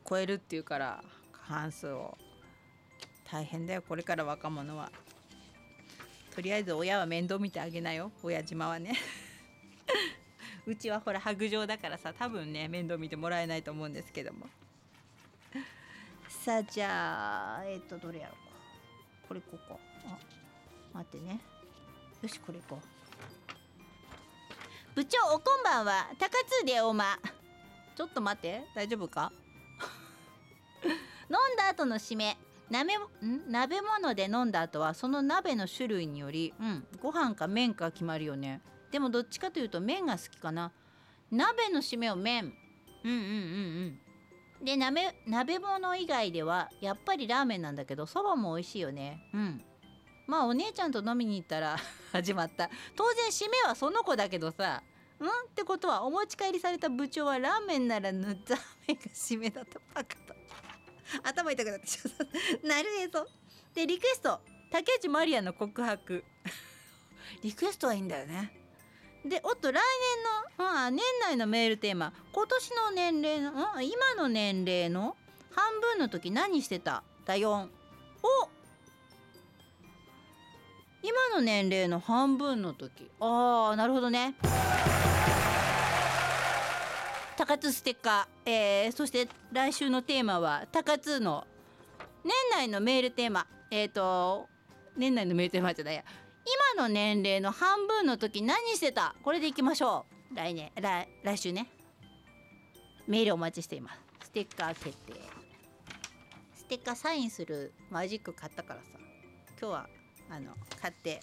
[0.07, 1.03] 超えるっていうから
[1.33, 2.19] 過半数を。
[3.33, 3.81] 大変だよ。
[3.81, 4.93] これから若者は。
[6.35, 8.13] とりあえず親は面倒見てあげなよ。
[8.23, 8.93] 親島はね。
[10.67, 14.47] うちはほら白状だからさ多分ね面倒見てもらえないと思うんですけども。
[16.45, 18.55] さあじゃあえっ、とどれやろうか。
[19.27, 19.77] これこうか。
[20.07, 20.17] あ
[20.95, 21.41] 待ってね。
[22.23, 22.85] よしこれいこう。
[24.95, 26.07] 部長おこんばんは。
[26.19, 26.29] 高
[26.61, 27.19] 津でおま。
[27.97, 28.63] ちょっと待って。
[28.75, 29.31] 大丈夫か？
[31.29, 32.37] 飲んだ後の締め。
[32.71, 32.99] 鍋ん？
[33.51, 38.61] 鍋物で飲んだ後はその鍋の種類により、うん、ご飯か麺か決まるよね。
[38.93, 40.71] でもどっちかというと麺が好きかな。
[41.33, 42.55] 鍋の締めを麺。
[43.05, 43.27] うんうんうんう
[43.87, 44.01] ん。
[44.63, 49.21] で鍋鍋物以外ではやっぱりラーメンなんだけどそばも美味しいよね。
[49.33, 49.63] うん。
[50.27, 51.77] まあお姉ちゃんと飲みに行ったら
[52.13, 52.71] 始まった。
[52.97, 54.83] 当然締めはその子だけどさ
[55.21, 60.35] うんってことはお持ち帰りされた部長はラーメンならぬザーメンが締めだとバカと
[61.25, 62.15] 頭痛くなってちょっ
[62.63, 63.27] となるへそ
[63.75, 64.41] でリクエスト。
[64.71, 66.25] 竹内まりやの告白。
[67.43, 68.53] リクエストはいいんだよね。
[69.25, 69.81] でおっと来年
[70.59, 72.13] の、あ、年内のメールテーマ。
[72.33, 75.17] 今年の年齢の、あ、今の年齢の
[75.51, 77.03] 半分の時何してた？
[77.25, 77.69] だ4お
[81.03, 83.11] 今の年齢の半分の時。
[83.21, 84.35] ああなるほどね。
[87.37, 91.47] 高津ステッカー、えー、そして来週のテーマは高津の
[92.25, 93.47] 年内のメールテーマ。
[93.71, 94.49] えっ、ー、と
[94.97, 96.05] 年内のメールテーマじゃないや。
[96.77, 99.15] 今の年齢の半分の時何してた？
[99.23, 100.35] これでいきましょう。
[100.35, 101.69] 来年来来週ね。
[103.07, 104.01] メールお待ちしています。
[104.25, 105.13] ステッカー決定。
[106.57, 108.87] ステッカーサインするマジック買ったからさ。
[109.61, 109.89] 今日は
[110.31, 111.21] あの買って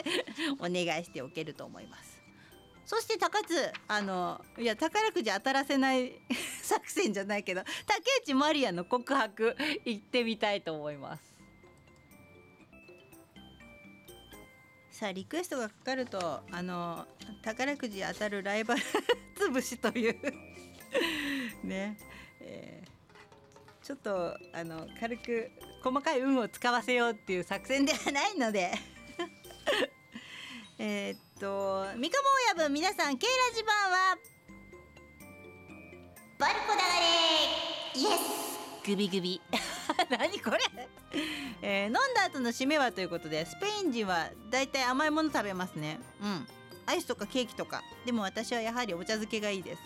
[0.58, 2.22] お願いしておけると思います。
[2.86, 6.12] そして高津あのいや宝くじ当たらせない
[6.62, 11.31] 作戦じゃないけど竹内まりやの告白行ってみたいと思います。
[15.02, 17.04] さあリクエストがかかるとあの
[17.42, 18.82] 宝くじ当たるライバル
[19.36, 20.14] 潰しという。
[21.66, 21.98] ね、
[22.38, 25.50] えー、ちょっとあの軽く
[25.82, 28.70] 細かい運を使わせようっていう作戦ではないので。
[30.78, 32.16] えっと三日
[32.54, 34.16] 坊やぶ皆さんケイラジ版は
[36.38, 38.86] バルコだがれイエス!
[38.86, 39.40] グビグビ。
[40.10, 40.58] 何これ？
[41.62, 46.00] えー、飲んだ後の締めはということでスペイン人はだいたい甘いもの食べますね。
[46.20, 46.46] うん。
[46.86, 47.82] アイスとかケーキとか。
[48.04, 49.82] でも私はやはりお茶漬けがいいです。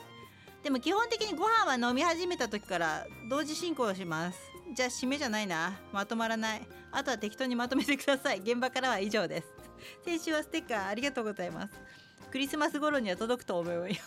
[0.62, 4.38] でも基本的にご飯は飲み始めた時から同時進行します。
[4.74, 5.78] じゃあ締めじゃないな。
[5.92, 6.66] まとまらない。
[6.90, 8.38] あとは適当にまとめてください。
[8.38, 9.48] 現場からは以上です。
[10.04, 11.74] 先週はステッカーありがとうございます。
[12.30, 13.58] クリスマス頃には届くと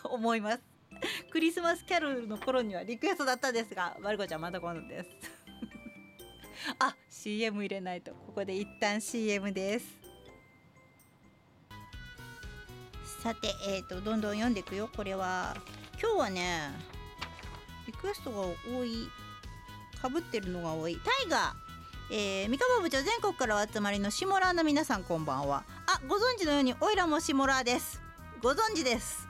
[0.03, 0.59] 思います。
[1.31, 5.09] クリスマスキャロルの頃にはリクエストだったんですがマルコちゃんまた今度です。
[6.79, 8.11] あ CM 入れないと。
[8.11, 9.85] ここで一旦 CM です。
[13.21, 14.89] さてえーとどんどん読んでいくよ。
[14.95, 15.55] これは
[16.01, 16.71] 今日はね
[17.87, 19.07] リクエストが多い。
[20.01, 20.95] かぶってるのが多い。
[20.95, 21.69] タイガー。
[22.11, 25.63] えー、三河部長全国からお集まりのシモラーの皆さんこんばんは。
[25.85, 28.01] あご存知のようにオイラもシモラーです。
[28.41, 29.27] ご存知です。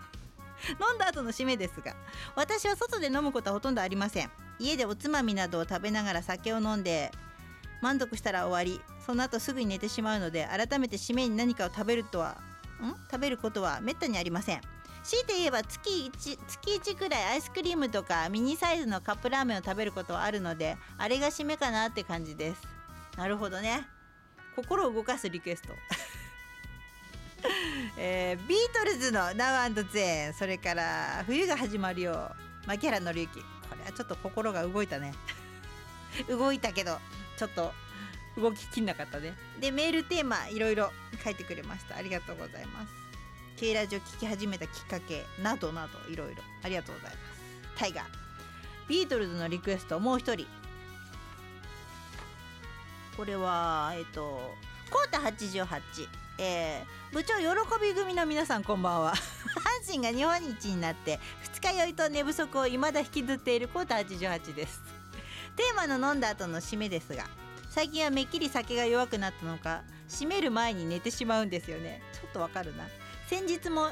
[0.70, 1.96] 飲んだ後の締めですが
[2.36, 4.32] 私は外で飲むことはほとんどありません。
[4.60, 7.12] 家でおつまみなどを食べながら酒を飲んで
[7.82, 8.82] 満足したら終わり。
[9.10, 12.38] その後すぐに寝てしまうので改めて締めに何かを食べるとは
[12.80, 12.94] ん？
[13.10, 14.62] 食べることはめったにありません。
[15.04, 22.62] 強いて言えば月 1, 月1くらいアイスクリームとかミニサイズのカップラーメンを食べることはあるのであれが締めかなって感じです。
[23.18, 23.88] なるほどね。
[24.56, 25.70] 心を動かすリクエスト。
[27.98, 32.36] えー、ビートルズの「Now and Then」それから「冬が始まるよ」
[32.68, 33.59] 牧原紀之。
[33.92, 35.14] ちょっと心が動いたね。
[36.28, 37.00] 動いたけど
[37.38, 37.74] ちょっと
[38.38, 39.34] 動ききんなかったね。
[39.60, 40.92] でメールテーマいろいろ
[41.24, 41.96] 書いてくれました。
[41.96, 42.94] ありがとうございます。
[43.58, 46.44] K ラジオ聞き始めたきっかけなどなどいろいろ。
[46.64, 47.40] ありがとうございます。
[47.76, 48.06] タイガー。
[48.88, 50.48] ビートルズのリクエストもう一人。
[53.16, 54.56] これはえっ、と
[54.90, 56.08] コータ88
[56.42, 57.46] えー、部長喜
[57.82, 59.14] び組の皆さんこんばんは。
[59.84, 64.82] 阪神が日本一になって二日酔いと寝不足を未だ引きずっているコータ88です。
[65.58, 67.26] テーマの飲んだ後の締めですが
[67.70, 72.02] 最近はめっきり酒が弱くなったのか締める前に寝てしまうんですよね。
[72.14, 72.88] ちょっとわかるな。
[73.30, 73.90] 先日も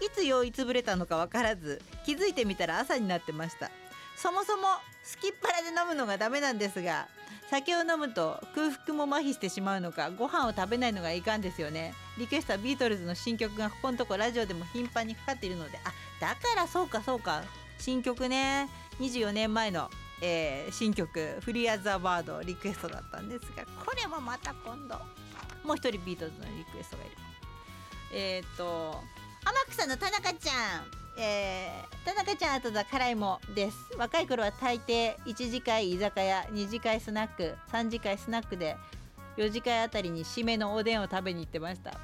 [0.00, 3.72] いつ酔いつぶれたのか分からず気づいてみたら朝になってました。
[4.16, 4.68] そもそも
[5.02, 7.08] すきっ腹で飲むのがダメなんですが
[7.50, 11.94] 酒を飲むと空腹も麻痺してしまうのかご飯を食べないのがいかんですよね。
[12.18, 15.78] リクエストはビートルズの新曲がここのとこラジオでも頻繁にかかっているので。
[15.84, 17.42] あだからそうかそうか。
[17.78, 18.68] 新曲ね。
[19.00, 19.88] 24年前の、
[20.20, 24.96] えー、新曲「フリーアザーバード」リクエストだったんですがこれもまた今度
[25.64, 27.16] もう一人ビートルズのリクエストがいる。
[28.12, 29.02] えっ、ー、と
[29.44, 31.07] 天草の田中ちゃん。
[31.20, 33.76] えー、田中ちゃんあとだ辛いもです。
[33.98, 37.56] 若い頃は大抵1次会居酒屋2次会スナック。
[37.72, 38.76] 3次会スナックで
[39.36, 41.98] 4次会あたりに締めのおでんを食べに行ってました。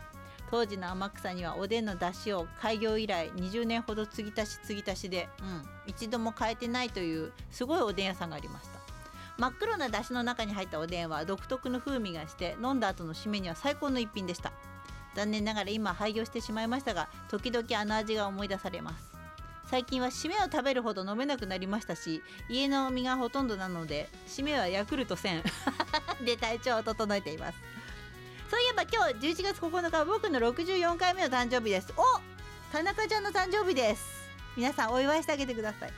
[0.50, 8.80] 当時の天草にはおでんの出汁を開業以来20年ほど継ぎ足し継ぎ足しで、うん、一度も変えてないというすごいおでん屋さんがありました。
[9.38, 14.52] 真っ黒な出汁の中に入ったおでんは独特の風味がして飲んだ後の締めには最高の一品でした。
[15.14, 19.14] 残念ながら今廃業してしまいましたが時々あの味が思い出されます。
[19.66, 25.42] 最近は締めを食べるほど飲めなくなりましたし家の身がほとんどなので締めはヤクルト1000
[26.24, 27.58] で体調を整えています。
[28.50, 31.92] そういえば今日11月9日は僕の64回目の誕生日です。
[31.96, 32.02] お
[32.72, 34.04] 田中ちゃんの誕生日です。
[34.56, 35.92] 皆さんお祝いしてあげてください。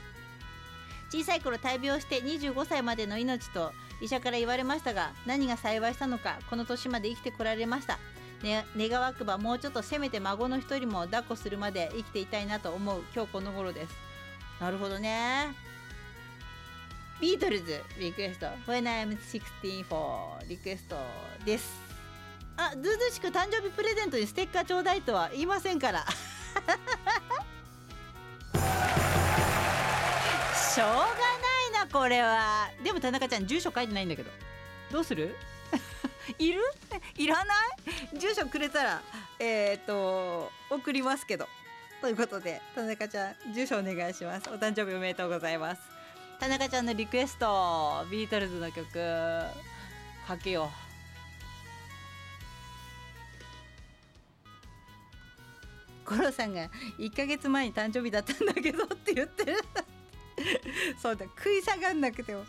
[1.11, 7.99] 小さい頃大病して25歳までの命と医者から言われましたが何が幸いしたのかこの年まで生きてこられました。
[8.43, 13.95] ね、願わくばもうちょっとせめて孫の一人も抱っこするまで生きていたいなと思う今日この頃です。
[14.61, 15.55] なるほどね。
[17.21, 18.47] ビートルズリクエスト。
[18.71, 20.97] When I'm 16 for リクエスト
[21.45, 21.81] です。
[22.59, 26.05] あずずしく誕生日プレゼントにステッカーちょうだいとは言いませんから。
[30.55, 32.69] しょうがないなこれは。
[32.85, 34.31] でも田中ちゃん住所書いてないんだけど。
[34.93, 35.35] どうする？
[36.39, 36.61] いる
[37.17, 37.55] いらな
[38.13, 38.19] い？
[38.19, 39.03] 住所くれたら
[39.39, 41.49] えっ、ー、と送りますけど。
[42.01, 44.49] ということで田中ちゃん住所お願いします。
[44.51, 45.81] お誕生日おめでとうございます。
[46.39, 50.71] 田中ちゃんのリクエストビートルズの曲かけよ
[56.07, 56.11] う。
[56.11, 56.69] 五郎さんが
[56.99, 59.57] 1ヶ月前に誕生日だったんだけどって言ってる。
[61.01, 62.45] そうだ食い下がんなくても。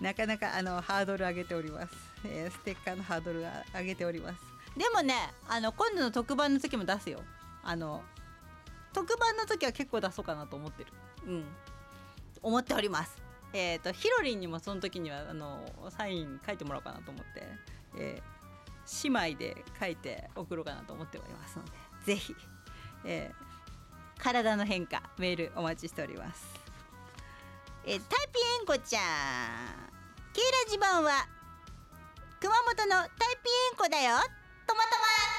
[0.00, 1.88] なかなかあのハードル上げております、
[2.24, 3.44] えー、ステッカーのハードル
[3.74, 4.38] 上げております。
[4.76, 5.14] でもね
[5.48, 7.20] あの今度の特番の時も出すよ。
[7.62, 8.02] あの
[8.92, 10.92] 特番の時は結構出そうかなと思ってる。
[11.26, 11.44] うん。
[12.42, 13.30] 思っております。
[13.52, 17.42] えっ、ー、とヒロリンにもその時にはあのサイン書いてもらおうかなと思って、
[17.98, 21.70] えー、姉妹で書いて送ろうかなと思っておりますので
[22.04, 22.36] 是非、
[23.04, 26.59] えー、体の変化メールお待ちしております
[27.86, 29.02] えタイピエンコちゃん。
[30.32, 31.26] ケイラジ版は
[32.38, 33.08] 熊本のタイ
[33.42, 34.18] ピエンコだよ。
[34.66, 35.30] トマトマ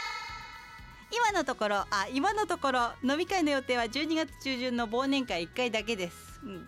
[1.11, 6.67] 今のところあ今のところ飲み会の予定は12月中旬の忘年会1回だけです、うん、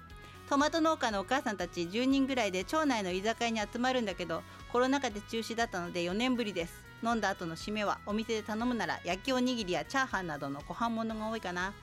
[0.49, 6.83] トマト農家のお母さんたち10人ぐらいで町内の居酒屋に集まるんだけどコロナ禍で中止だったので4年ぶりです。
[7.03, 11.73] 飲んだ後の締めはお店で頼むなら焼きおにぎりやチャーハンなどのご飯物が多いかな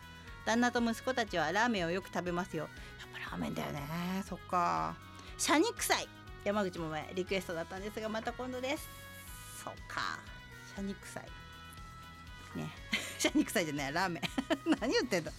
[0.45, 2.64] 旦那と息子たちはラーメンをよく食べますよ。
[2.64, 3.80] やっぱラーメンだよね。
[4.28, 4.95] そっか。
[5.38, 6.09] シャニ臭い
[6.45, 8.88] 山口も前リクエストだったんですがまた今度です。
[9.62, 10.18] そっか。
[10.74, 11.22] シャニ臭い
[12.57, 12.70] ね。
[13.18, 14.22] シャニ臭いじゃないラーメン。
[14.80, 15.32] 何言ってんだ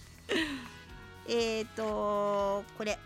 [1.28, 2.98] えっとこれ。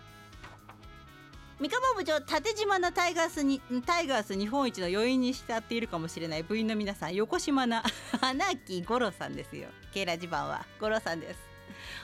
[1.59, 7.82] 三河部長縦島のタイガースにタイガース日本一の余韻に浸っているかもしれない部員の皆さん横島な
[8.20, 9.68] 花木五郎さんですよ。
[9.94, 11.45] ケイラジバンは五郎さんです。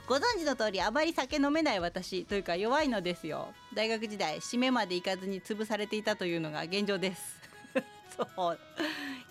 [0.07, 3.49] ご存知の通りあまり酒飲めない私というか弱いのですよ。
[3.75, 7.41] 大学時代締めまで行かずに潰されていたというのが現状です。
[8.16, 8.59] そう。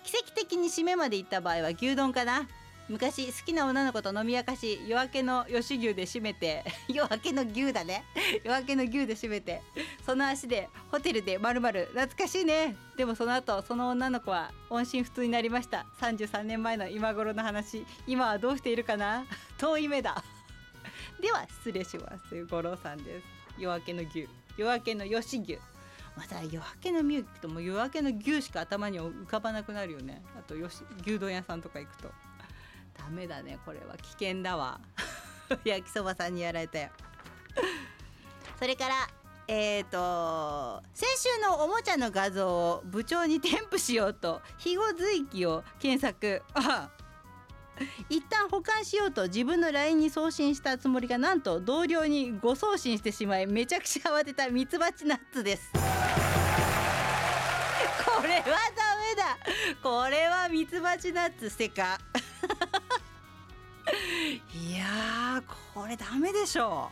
[0.04, 2.48] 奇跡的に締めまで行った場合は牛丼かな。
[2.92, 6.62] 昔好きな女の子と飲み明かし夜明けの吉牛で締めて
[6.92, 8.04] 夜明けの牛だね。
[8.44, 9.62] 夜明けの牛で締めて
[10.04, 12.76] その足でホテルでまるまる懐かしいね。
[12.98, 15.86] でもその後その女の子は音信不通になりました。
[16.02, 17.86] 33年前の今頃の話。
[18.06, 19.24] 今はどうしているかな？
[19.56, 20.22] 遠い目だ。
[21.18, 22.44] では失礼します。
[22.44, 23.26] 五郎さんです。
[23.56, 24.28] 夜明けの牛。
[24.58, 25.58] 夜明けの吉牛。
[26.14, 30.22] また夜明けのミュークとも夜明けの牛しか頭に浮かばなくなるよね。
[30.38, 32.12] あとよし牛丼屋さんとか行くと。
[32.94, 34.80] ダメだねこれは危険だわ。
[35.64, 36.88] 焼きそばさんにやられたよ
[38.58, 39.06] それから
[39.48, 46.42] えーと先週のおもちゃの画像を部長に添付しようと肥後随記を検索。
[46.54, 46.90] あ
[48.08, 55.70] 一旦保管しようと自分の LINE に送信したつもりがなんと同僚に誤送信してしまいめちゃくちゃ慌てたミツバチナッツです。
[55.72, 55.80] こ
[58.26, 58.52] れはダ
[58.96, 59.38] メだ。
[59.82, 61.98] これはミツバチナッツせか。
[64.54, 65.42] いや
[65.74, 66.90] これダメでしょ。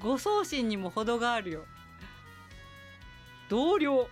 [0.00, 1.64] 誤送信にも程があるよ。
[3.48, 4.08] 同僚。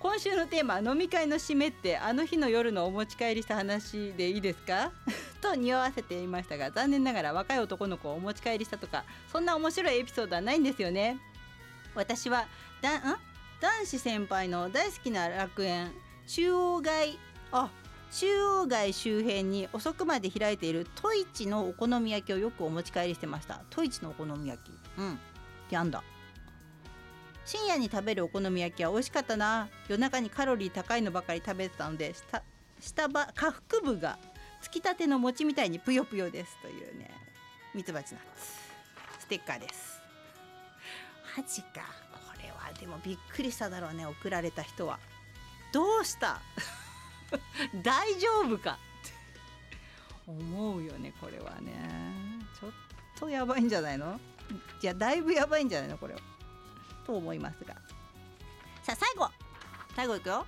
[0.00, 4.90] 今週のテーマ飲み会の締めってあの日の夜のお持ち帰りした話でいいですか？
[5.40, 11.18] と匂わせていましたが残念ながら若い男の子をお持ち帰りしたとかそんな面白いエピソードはないんですよね。
[11.94, 12.46] 私は
[12.82, 13.02] だん？
[13.60, 15.92] 男子先輩の大好きな楽園
[16.26, 17.18] 中央街。
[17.52, 17.70] あ
[18.10, 23.62] 中央街周辺に遅くまで開いているトイチのお好み焼きをよくお持ち帰りしてました。
[23.70, 24.72] トイチのお好み焼き。
[24.98, 25.18] うん。
[25.70, 26.02] やんだ。
[27.44, 29.68] 深夜に食べるお好み焼きは美味しかったな。
[29.88, 32.42] 夜中にカロリー高いのばかり食べてたので下
[32.80, 34.18] 下ば下腹部が
[34.60, 37.10] つきたての餅みたいにぷよぷよですというね。
[37.74, 38.46] ミツバチナッツ。
[39.20, 40.00] ステッカーです。
[41.36, 41.68] マジか。
[42.12, 44.98] これはでもびっくりしただろうね送られた人は。
[45.72, 46.40] どうした？
[47.82, 49.12] 大丈夫かって。
[50.26, 51.72] 思うよねこれはね。
[52.60, 52.70] ちょっ
[53.18, 54.20] とやばいんじゃないの？
[54.82, 56.20] いやだいぶやばいんじゃないのこれは。
[57.06, 57.74] と思いますが。
[58.82, 59.30] さあ最後。
[59.96, 60.46] 最後いくよ。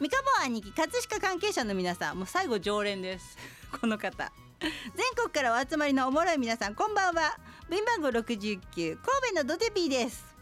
[0.00, 2.16] 三河兄貴葛飾関係者の皆さん。
[2.18, 3.36] もう最後常連です。
[3.80, 4.32] この方。
[4.60, 4.70] 全
[5.16, 7.38] 国からお集まりのおもろい皆さんこんばんは。
[7.68, 8.96] 部員番号69神
[9.30, 10.36] 戸のドテピーです。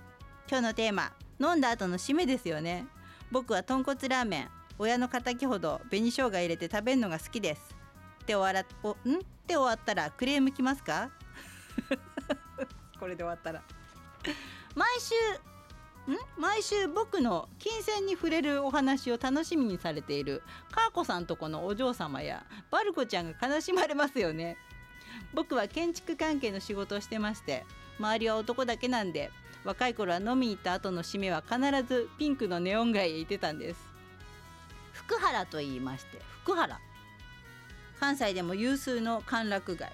[0.48, 2.86] 今日のテーマ飲んだ後の締めですよね。
[3.30, 4.57] 僕は豚骨ラーメン。
[4.78, 7.76] 親の敵ほど紅生姜入れて食べるのが好きです。
[8.22, 9.16] って終わらおん？
[9.16, 11.10] って終わったらクレームきますか？
[13.00, 13.62] これで終わったら。
[14.74, 15.14] 毎週
[16.12, 16.16] ん？
[16.40, 20.42] 毎週僕の金銭に触れるお話を楽しみにされている。
[20.70, 24.56] かーこさんとこのお嬢様やバルコちゃんが悲しまれますよね。
[25.34, 27.64] 僕は建築関係の仕事をしてまして
[27.98, 29.30] 周りは男だけなんで
[29.64, 33.87] 若い頃は飲みに行った後の締めは必ずピンクのネオン街へ行ってたんです。
[35.08, 36.78] 福原と言いまして福原。
[37.98, 39.90] 関西でも有数の歓楽街。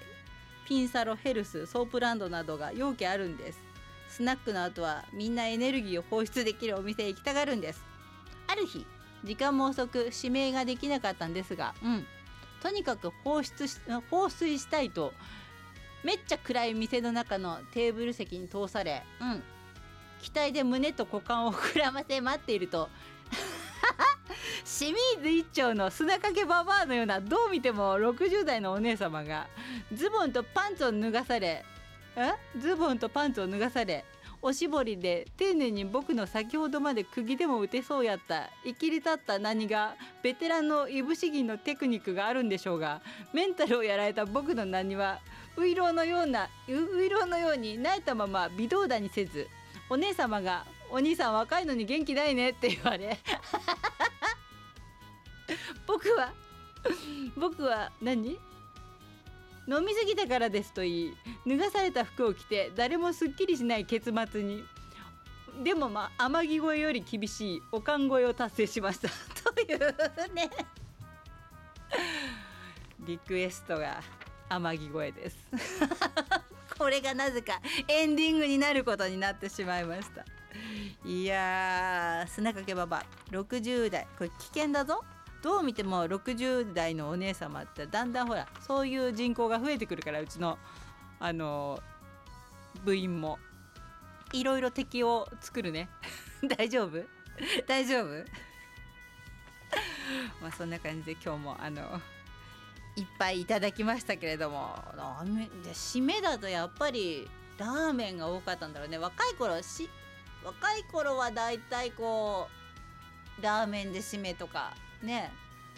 [0.67, 3.61] ピンサロヘルスソープランドなどが容器あるんです。
[4.09, 7.85] スナックの後はみんなエネルギーを放出できるお店へ行きたがるんです。
[8.49, 8.85] ある日
[9.23, 12.07] 時間も遅く指名ができなかったんですがうん。
[12.61, 13.79] とにかく放出し
[14.11, 15.13] 放水したいと
[16.03, 19.43] めっちゃ暗い店の中のテーブル席に通されうん。
[20.21, 22.89] 期待で胸と股間を膨らませ待っていると
[24.65, 29.47] 清水一丁の砂かけババアのようなどう見ても60代のお姉様が
[29.93, 31.65] ズボンとパンツを脱がされ
[32.17, 32.33] え？
[32.59, 34.05] ズボンとパンツを脱がされ
[34.41, 43.01] おしぼりで丁寧に僕の先ほどまで釘でも打てそうやった生きり立った何がベテランのいぶし銀のテクニックがあるんでしょうが
[43.33, 45.21] メンタルをやられた僕の何は
[45.57, 49.49] ウイローのようなウイローのように泣いたまま微動だにせず
[49.89, 53.19] お姉様が「お兄さん若いのに元気ないね」って言われ
[55.87, 56.33] 僕は
[57.37, 58.39] 僕は何？
[59.67, 61.17] 飲み過ぎたからですと言い
[61.47, 64.65] 脱がされた服を着て誰もすっきりしない結末に。
[65.63, 69.09] でもまあ天城越えより厳しいおかん越えを達成しました。
[69.55, 69.79] という
[70.35, 70.51] ね。
[73.01, 74.03] リクエストが
[74.49, 75.37] 天城越えです。
[76.77, 80.25] これがなぜかエンディングになることになってしまいました。
[81.05, 83.05] いや砂かけばば。
[83.31, 84.07] 60代。
[84.19, 85.03] これ危険だぞ。
[85.45, 90.57] どう見ても60代のお姉様ってだんだんほらそういう人口が増えてくるからうちの
[91.21, 91.79] あの
[92.83, 93.39] 部員も。
[94.33, 95.91] いろいろ敵を作るね。
[96.57, 97.05] 大丈夫？
[97.69, 98.25] 大丈夫？
[100.41, 102.01] まあそんな感じで今日もあの
[102.97, 104.83] いっぱいいただきましたけれども。
[105.75, 108.97] 締めだとやっぱりラーメンが多かったんだろうね。
[108.97, 109.91] 若い頃し
[110.43, 112.49] 若い頃はだいたいこ
[113.39, 114.75] うラーメンで締めとか。
[115.05, 115.33] ね。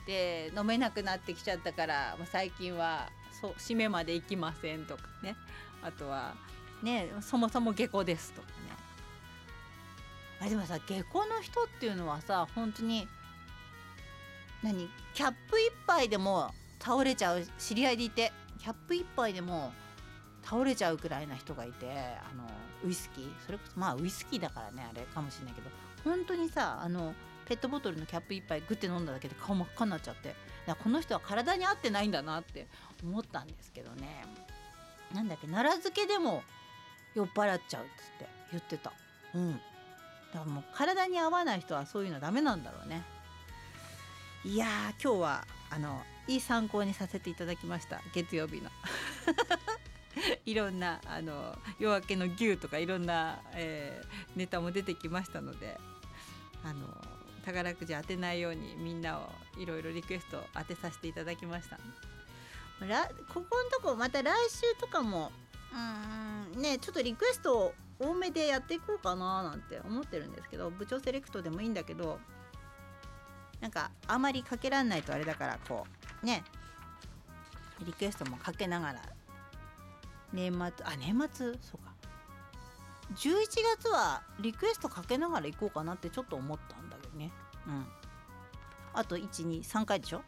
[0.06, 3.08] で飲めなくなってきちゃったから最近は
[3.40, 5.36] そ締めまで行きませんとかね。
[5.82, 6.34] あとは
[6.82, 8.54] ねそもそも下戸ですとかね。
[10.40, 13.08] あでもさ下戸の人っていうのはさ本当に
[14.62, 19.72] 何キャップ1杯でも倒れちゃう知り合いでいてキャップ1杯でも
[20.42, 22.44] 倒れちゃうくらいな人がいてあの
[22.84, 23.28] ウイスキー。
[23.44, 25.70] それこそまあウイスキーだからねあれかもしれないけど。
[26.04, 27.14] 本当にさあの
[27.46, 30.34] ペットボトルのキャップ1杯グッて飲んだだけで顔真っ赤になっちゃって。
[30.82, 32.66] この人は体に合ってないんだなって
[33.04, 34.24] 思ったんですけどね。
[35.14, 36.42] なんだっけ奈良漬けでも
[37.14, 38.92] 酔っ払っちゃうっつって言ってた。
[39.34, 39.52] うん。
[39.52, 39.60] だか
[40.40, 43.04] らもう体に合わない人はそういうのダメなんだろうね。
[44.44, 48.00] いやー今日はあのいい参考にさせていただきました。
[48.12, 48.70] 月曜日の。
[50.44, 55.78] いろんなあの夜明けの牛とかいろんな、えー、ネタも出てきましたので。
[56.64, 57.15] あの
[57.46, 61.78] 宝くじ当てないようにみんなをいろいろリクエスト当てさせていただきました。
[62.84, 65.30] らここのとこまた来週とかも
[65.72, 72.18] うんねちょっとリクエスト多めでやっていこうかななんて思ってるんですけど部長セレクトでもいいんだけど
[73.60, 75.86] なんかあまりかけらんないとあれだからこ
[76.22, 76.44] うね
[77.84, 79.00] リクエストもかけながら
[80.32, 81.52] 年末あ年末？
[81.62, 81.94] そうか。
[83.14, 83.36] 11
[83.78, 86.85] 月はリクエストかけながら行こうかなってちょっと思ったん
[87.66, 87.86] うん。
[88.94, 90.22] あと123回でしょ？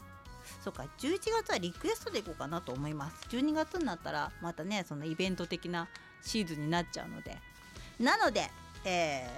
[0.62, 0.84] そうか。
[0.98, 3.26] 11月はリクエストでいこうかなと思います。
[3.30, 5.88] 12月になったらまたねそのイベント的な
[6.22, 7.38] シーズンになっちゃうので。
[8.00, 8.50] なので、
[8.84, 9.28] え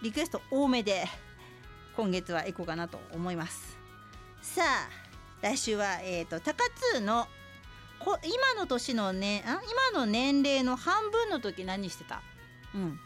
[0.00, 1.04] ー、リクエスト多めで
[1.96, 3.76] 今月はいこうかなと思います。
[4.42, 4.88] さあ
[5.42, 7.26] 来週はえっ、ー、と高津の
[7.98, 9.60] こ今の年のねあ
[9.92, 12.22] 今の年齢の半分の時何してた？
[12.74, 13.00] うん。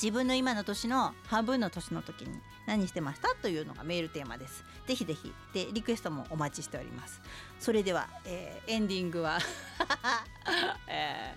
[0.00, 2.38] 自分の今の年の半分の年の時に
[2.68, 3.34] 何してました？
[3.40, 4.62] というのがメールテーマです。
[4.86, 5.32] ぜひぜひ。
[5.54, 7.20] でリクエストもお待ちしております。
[7.58, 9.38] それでは、えー、エンディングは
[10.86, 11.34] え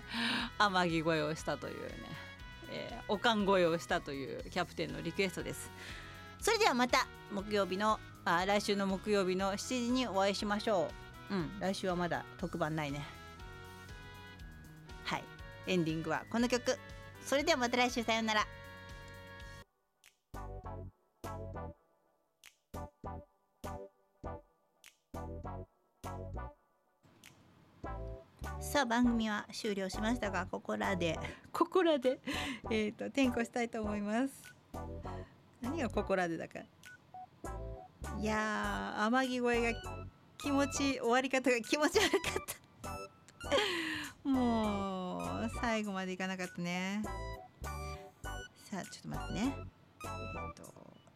[0.58, 1.90] ー、天城越えをしたというね、
[2.70, 5.70] えー、おかん越えをしたというキャプテンのリクエストです。
[6.38, 9.56] それではまた木曜日のあ来週の木曜日の7
[9.86, 10.90] 時にお会いしましょ
[11.30, 11.34] う。
[11.34, 13.06] うん来週はまだ特番ないね。
[15.04, 15.24] はい。
[15.66, 16.78] エンディングはこの曲。
[17.24, 18.02] それではまた来週。
[18.02, 18.46] さようなら。
[28.62, 31.18] さあ番組は終了しましたがここらで。
[31.52, 32.20] ここらで？
[32.70, 34.32] えっ、ー、と転校したいと思います。
[35.60, 36.60] 何がここらでだか？
[38.20, 39.78] いやー天城越えが
[40.38, 42.20] 気持ち終わり方が気持ち悪かっ
[44.22, 44.28] た。
[44.28, 47.02] もう最後までいかなかったね。
[48.70, 49.56] さあちょっと待ってね。
[50.04, 50.62] えっ、ー、と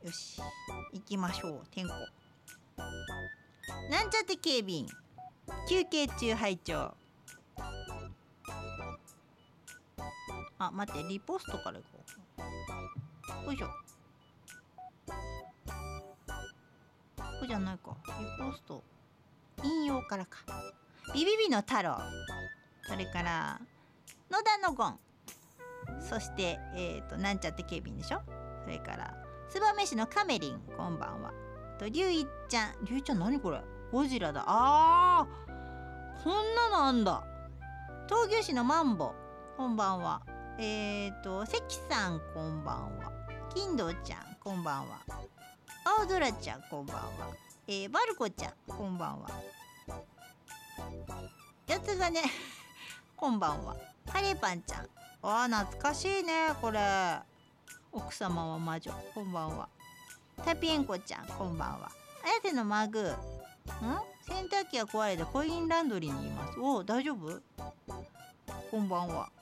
[0.05, 0.43] よし。
[0.93, 1.61] 行きましょう。
[1.73, 1.89] 転校。
[3.89, 4.89] なんちゃって警備員。
[5.69, 6.93] 休憩中拝聴
[10.59, 12.01] あ待ってリポストからいこ
[13.43, 13.47] う。
[13.47, 13.67] よいしょ。
[13.67, 13.73] こ
[17.43, 17.95] れじゃないか。
[18.19, 18.83] リポスト
[19.63, 20.39] 引用からか。
[21.15, 21.99] ビビビの太郎。
[22.89, 23.61] それから
[24.31, 24.99] 野田のゴン。
[26.01, 28.23] そしてえっ、ー、となんちゃって警備員でしょ。
[28.65, 29.15] それから
[29.51, 30.61] 燕市のカメリン。
[30.77, 31.33] こんばんは。
[31.79, 32.85] とりゅういちゃん。
[32.87, 33.61] りゅういちゃん何これ。
[33.93, 34.45] ゴジラだ。
[34.47, 36.25] あー。
[36.25, 37.23] こんなのあんだ。
[38.09, 39.15] 闘牛士のマンボ。
[39.57, 40.23] こんばんは。
[40.59, 43.13] えっ、ー、と関さんこんばんは。
[43.55, 45.01] 金堂ちゃんこんばんは。
[45.85, 47.03] 青空ちゃんこんばんは。
[47.69, 49.29] えー、バルコちゃんこんばんは。
[51.67, 52.23] やつがね。
[53.17, 53.77] こんばんは。
[54.11, 54.89] カレーパンちゃん。
[55.23, 56.81] あー懐かしいねこれ。
[57.93, 58.93] 奥様は魔女。
[59.15, 59.69] こんばんは。
[60.43, 61.91] タピエンコちゃんこんばんは。
[62.25, 63.03] 綾瀬のマグ。
[63.03, 63.15] ん？
[64.27, 66.59] 洗濯機が壊れてコインランドリーにいます。
[66.59, 67.43] おお大丈夫？
[68.71, 69.36] こんばんは。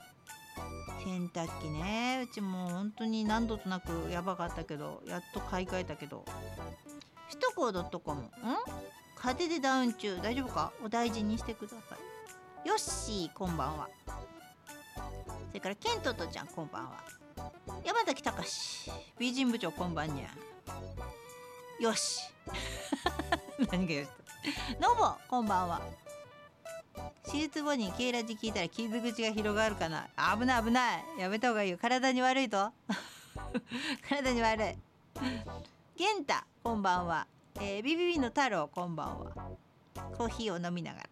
[1.03, 2.25] 洗濯機ね。
[2.29, 6.25] うちも本当に何度となくやばかったけどやっと買い替えたけど。
[7.29, 8.29] 首都高 .com ん？
[9.15, 10.19] 風でダウン中。
[10.21, 10.71] 大丈夫か？
[10.83, 11.95] お大事にしてくださ
[12.65, 12.67] い。
[12.67, 13.89] よっしーこんばんは。
[14.95, 17.03] それからケントとちゃんこんばんは。
[17.83, 18.91] 山崎隆。
[19.19, 20.29] 美人部長こんばんにゃ
[21.79, 22.21] よし
[23.71, 24.09] 何がよし
[24.79, 25.81] ノボこんばんは。
[27.31, 30.07] 手術後にケイラジ聞いたら傷口が広がるかな？
[30.37, 31.03] 危ない危ない。
[31.19, 31.77] やめた方がいいよ。
[31.81, 32.71] 体に悪いと？
[34.07, 34.75] 体に悪い。
[35.97, 39.31] 玄太こんばんは、えー、ビビビの太郎こんばんは。
[40.17, 41.09] コーヒーを飲みながら。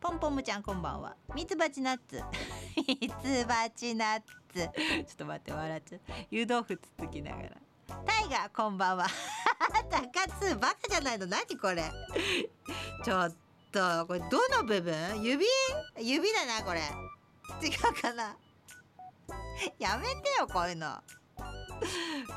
[0.00, 1.16] ポンポムちゃんこんばんは。
[1.34, 2.22] ミツバチナッツ。
[2.76, 4.28] ミツバチナッツ。
[4.54, 6.00] ちょっと待って笑っちゃう。
[6.30, 7.50] 湯豆腐つつきながら。
[8.06, 9.06] タイガーこんばんは。
[9.90, 11.26] 高津バカじゃないの？
[11.26, 11.82] 何これ？
[13.04, 13.47] ちょっと。
[13.70, 15.22] とこれどの部分？
[15.22, 15.44] 指？
[16.00, 16.80] 指だなこれ。
[17.66, 18.36] 違うかな？
[19.78, 20.96] やめてよこういうの。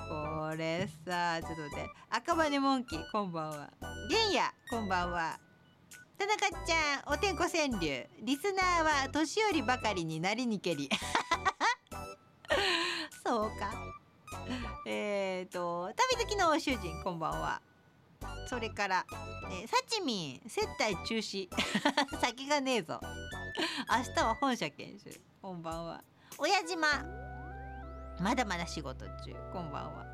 [0.09, 1.89] これさちょっと待って。
[2.09, 3.69] 赤羽モンキーこんばんは。
[4.09, 5.39] 玄也こんばんは。
[6.17, 8.07] 田中ちゃんおてんこ川柳。
[8.21, 10.89] リスナーは年寄りばかりになりにけり。
[13.25, 13.73] そうか。
[14.85, 17.61] えっ、ー、と旅好きの主人こんばんは。
[18.51, 19.05] それから、
[19.49, 21.47] えー、サチミン接待中止。
[22.19, 22.99] 先がねえぞ。
[23.89, 25.21] 明日は本社研修。
[25.41, 26.03] こんばんは。
[26.37, 26.85] 親島
[28.19, 28.35] ま。
[28.35, 29.33] だまだ仕事中。
[29.53, 30.05] こんばんは。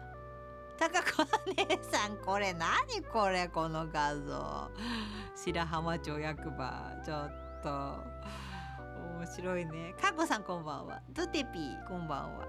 [0.77, 4.69] 高子姉さんこれ何これこの画像。
[5.35, 6.93] 白浜町役場。
[7.03, 7.69] ちょっと。
[9.17, 9.95] 面白いね。
[9.99, 11.01] かこさんこんばんは。
[11.09, 12.45] ドテピーこんばんは。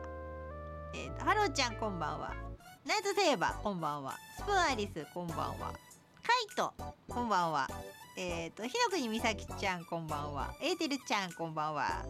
[0.93, 2.48] えーと、ハローちゃんこんばんは。
[2.89, 4.17] ナイトセーバーこんばんは。
[4.39, 5.75] スプーンアリスこんばんは。
[6.23, 6.73] カイト
[7.07, 7.69] こんばんは。
[8.17, 10.55] えっ、ー、と日の国美咲ちゃんこんばんは。
[10.63, 12.03] エーテルちゃんこんばんは。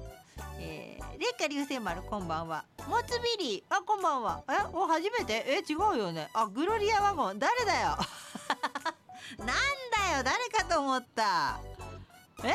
[0.61, 2.65] えー、烈火流星丸こんばんは。
[2.89, 4.45] モツビリーあこんばんは。
[4.49, 5.45] えお初めて？
[5.49, 6.29] え違うよね。
[6.33, 7.41] あグロリアワゴン。
[7.41, 7.99] 誰だよ。
[9.39, 9.55] なんだ
[10.19, 10.23] よ。
[10.23, 11.59] 誰かと思った。
[12.45, 12.55] え？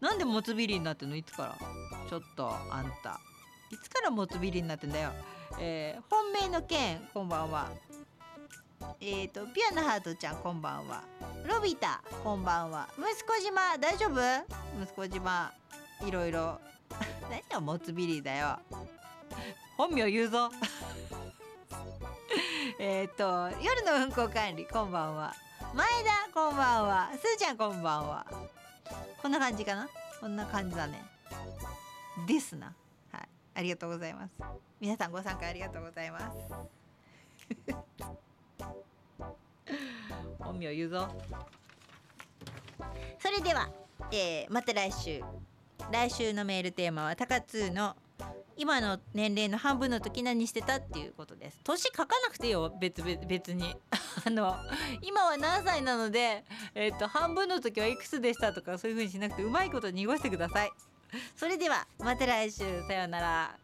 [0.00, 1.14] なんでモツビリになってんの？
[1.14, 1.54] いつから？
[2.08, 3.20] ちょっとあんた。
[3.70, 5.12] いつからモツビリになってんだよ。
[5.62, 7.68] えー、本命の剣こんばんは。
[8.98, 11.02] えっ、とピアノハートちゃんこんばんは。
[11.46, 12.88] ロビタこんばんは。
[12.96, 14.82] 息子島大丈夫？
[14.82, 15.52] 息子島
[16.06, 16.58] いろいろ。
[17.30, 18.58] 何がモツビリーだよ。
[19.76, 20.50] 本名言うぞ。
[22.80, 25.34] えっと夜の運行管理こんばんは。
[25.74, 27.10] 前田こんばんは。
[27.12, 28.26] すーちゃんこんばんは。
[29.20, 29.90] こんな感じかな？
[30.20, 31.04] こんな感じだね。
[32.26, 32.74] ですな。
[33.12, 33.28] はい。
[33.56, 34.69] ありがとうございます。
[34.80, 36.26] 皆さんご参加ありがとうございます。
[40.38, 41.06] 本名言うぞ。
[43.18, 43.68] それでは、
[44.10, 45.22] えー、また来週。
[45.92, 47.94] 来週のメールテーマは高津の
[48.56, 51.60] 今の年齢の半分の時何してたっていうことです。
[51.62, 53.76] 年書かなくてよ別々別に。
[54.24, 54.56] あの
[55.02, 56.42] 今は何歳なので
[56.74, 60.72] えっ、と半分の時はいくつでしたとかそういう風にしなくてうまいこと濁してください。
[61.36, 62.82] それではまた来週。
[62.86, 63.58] さようなら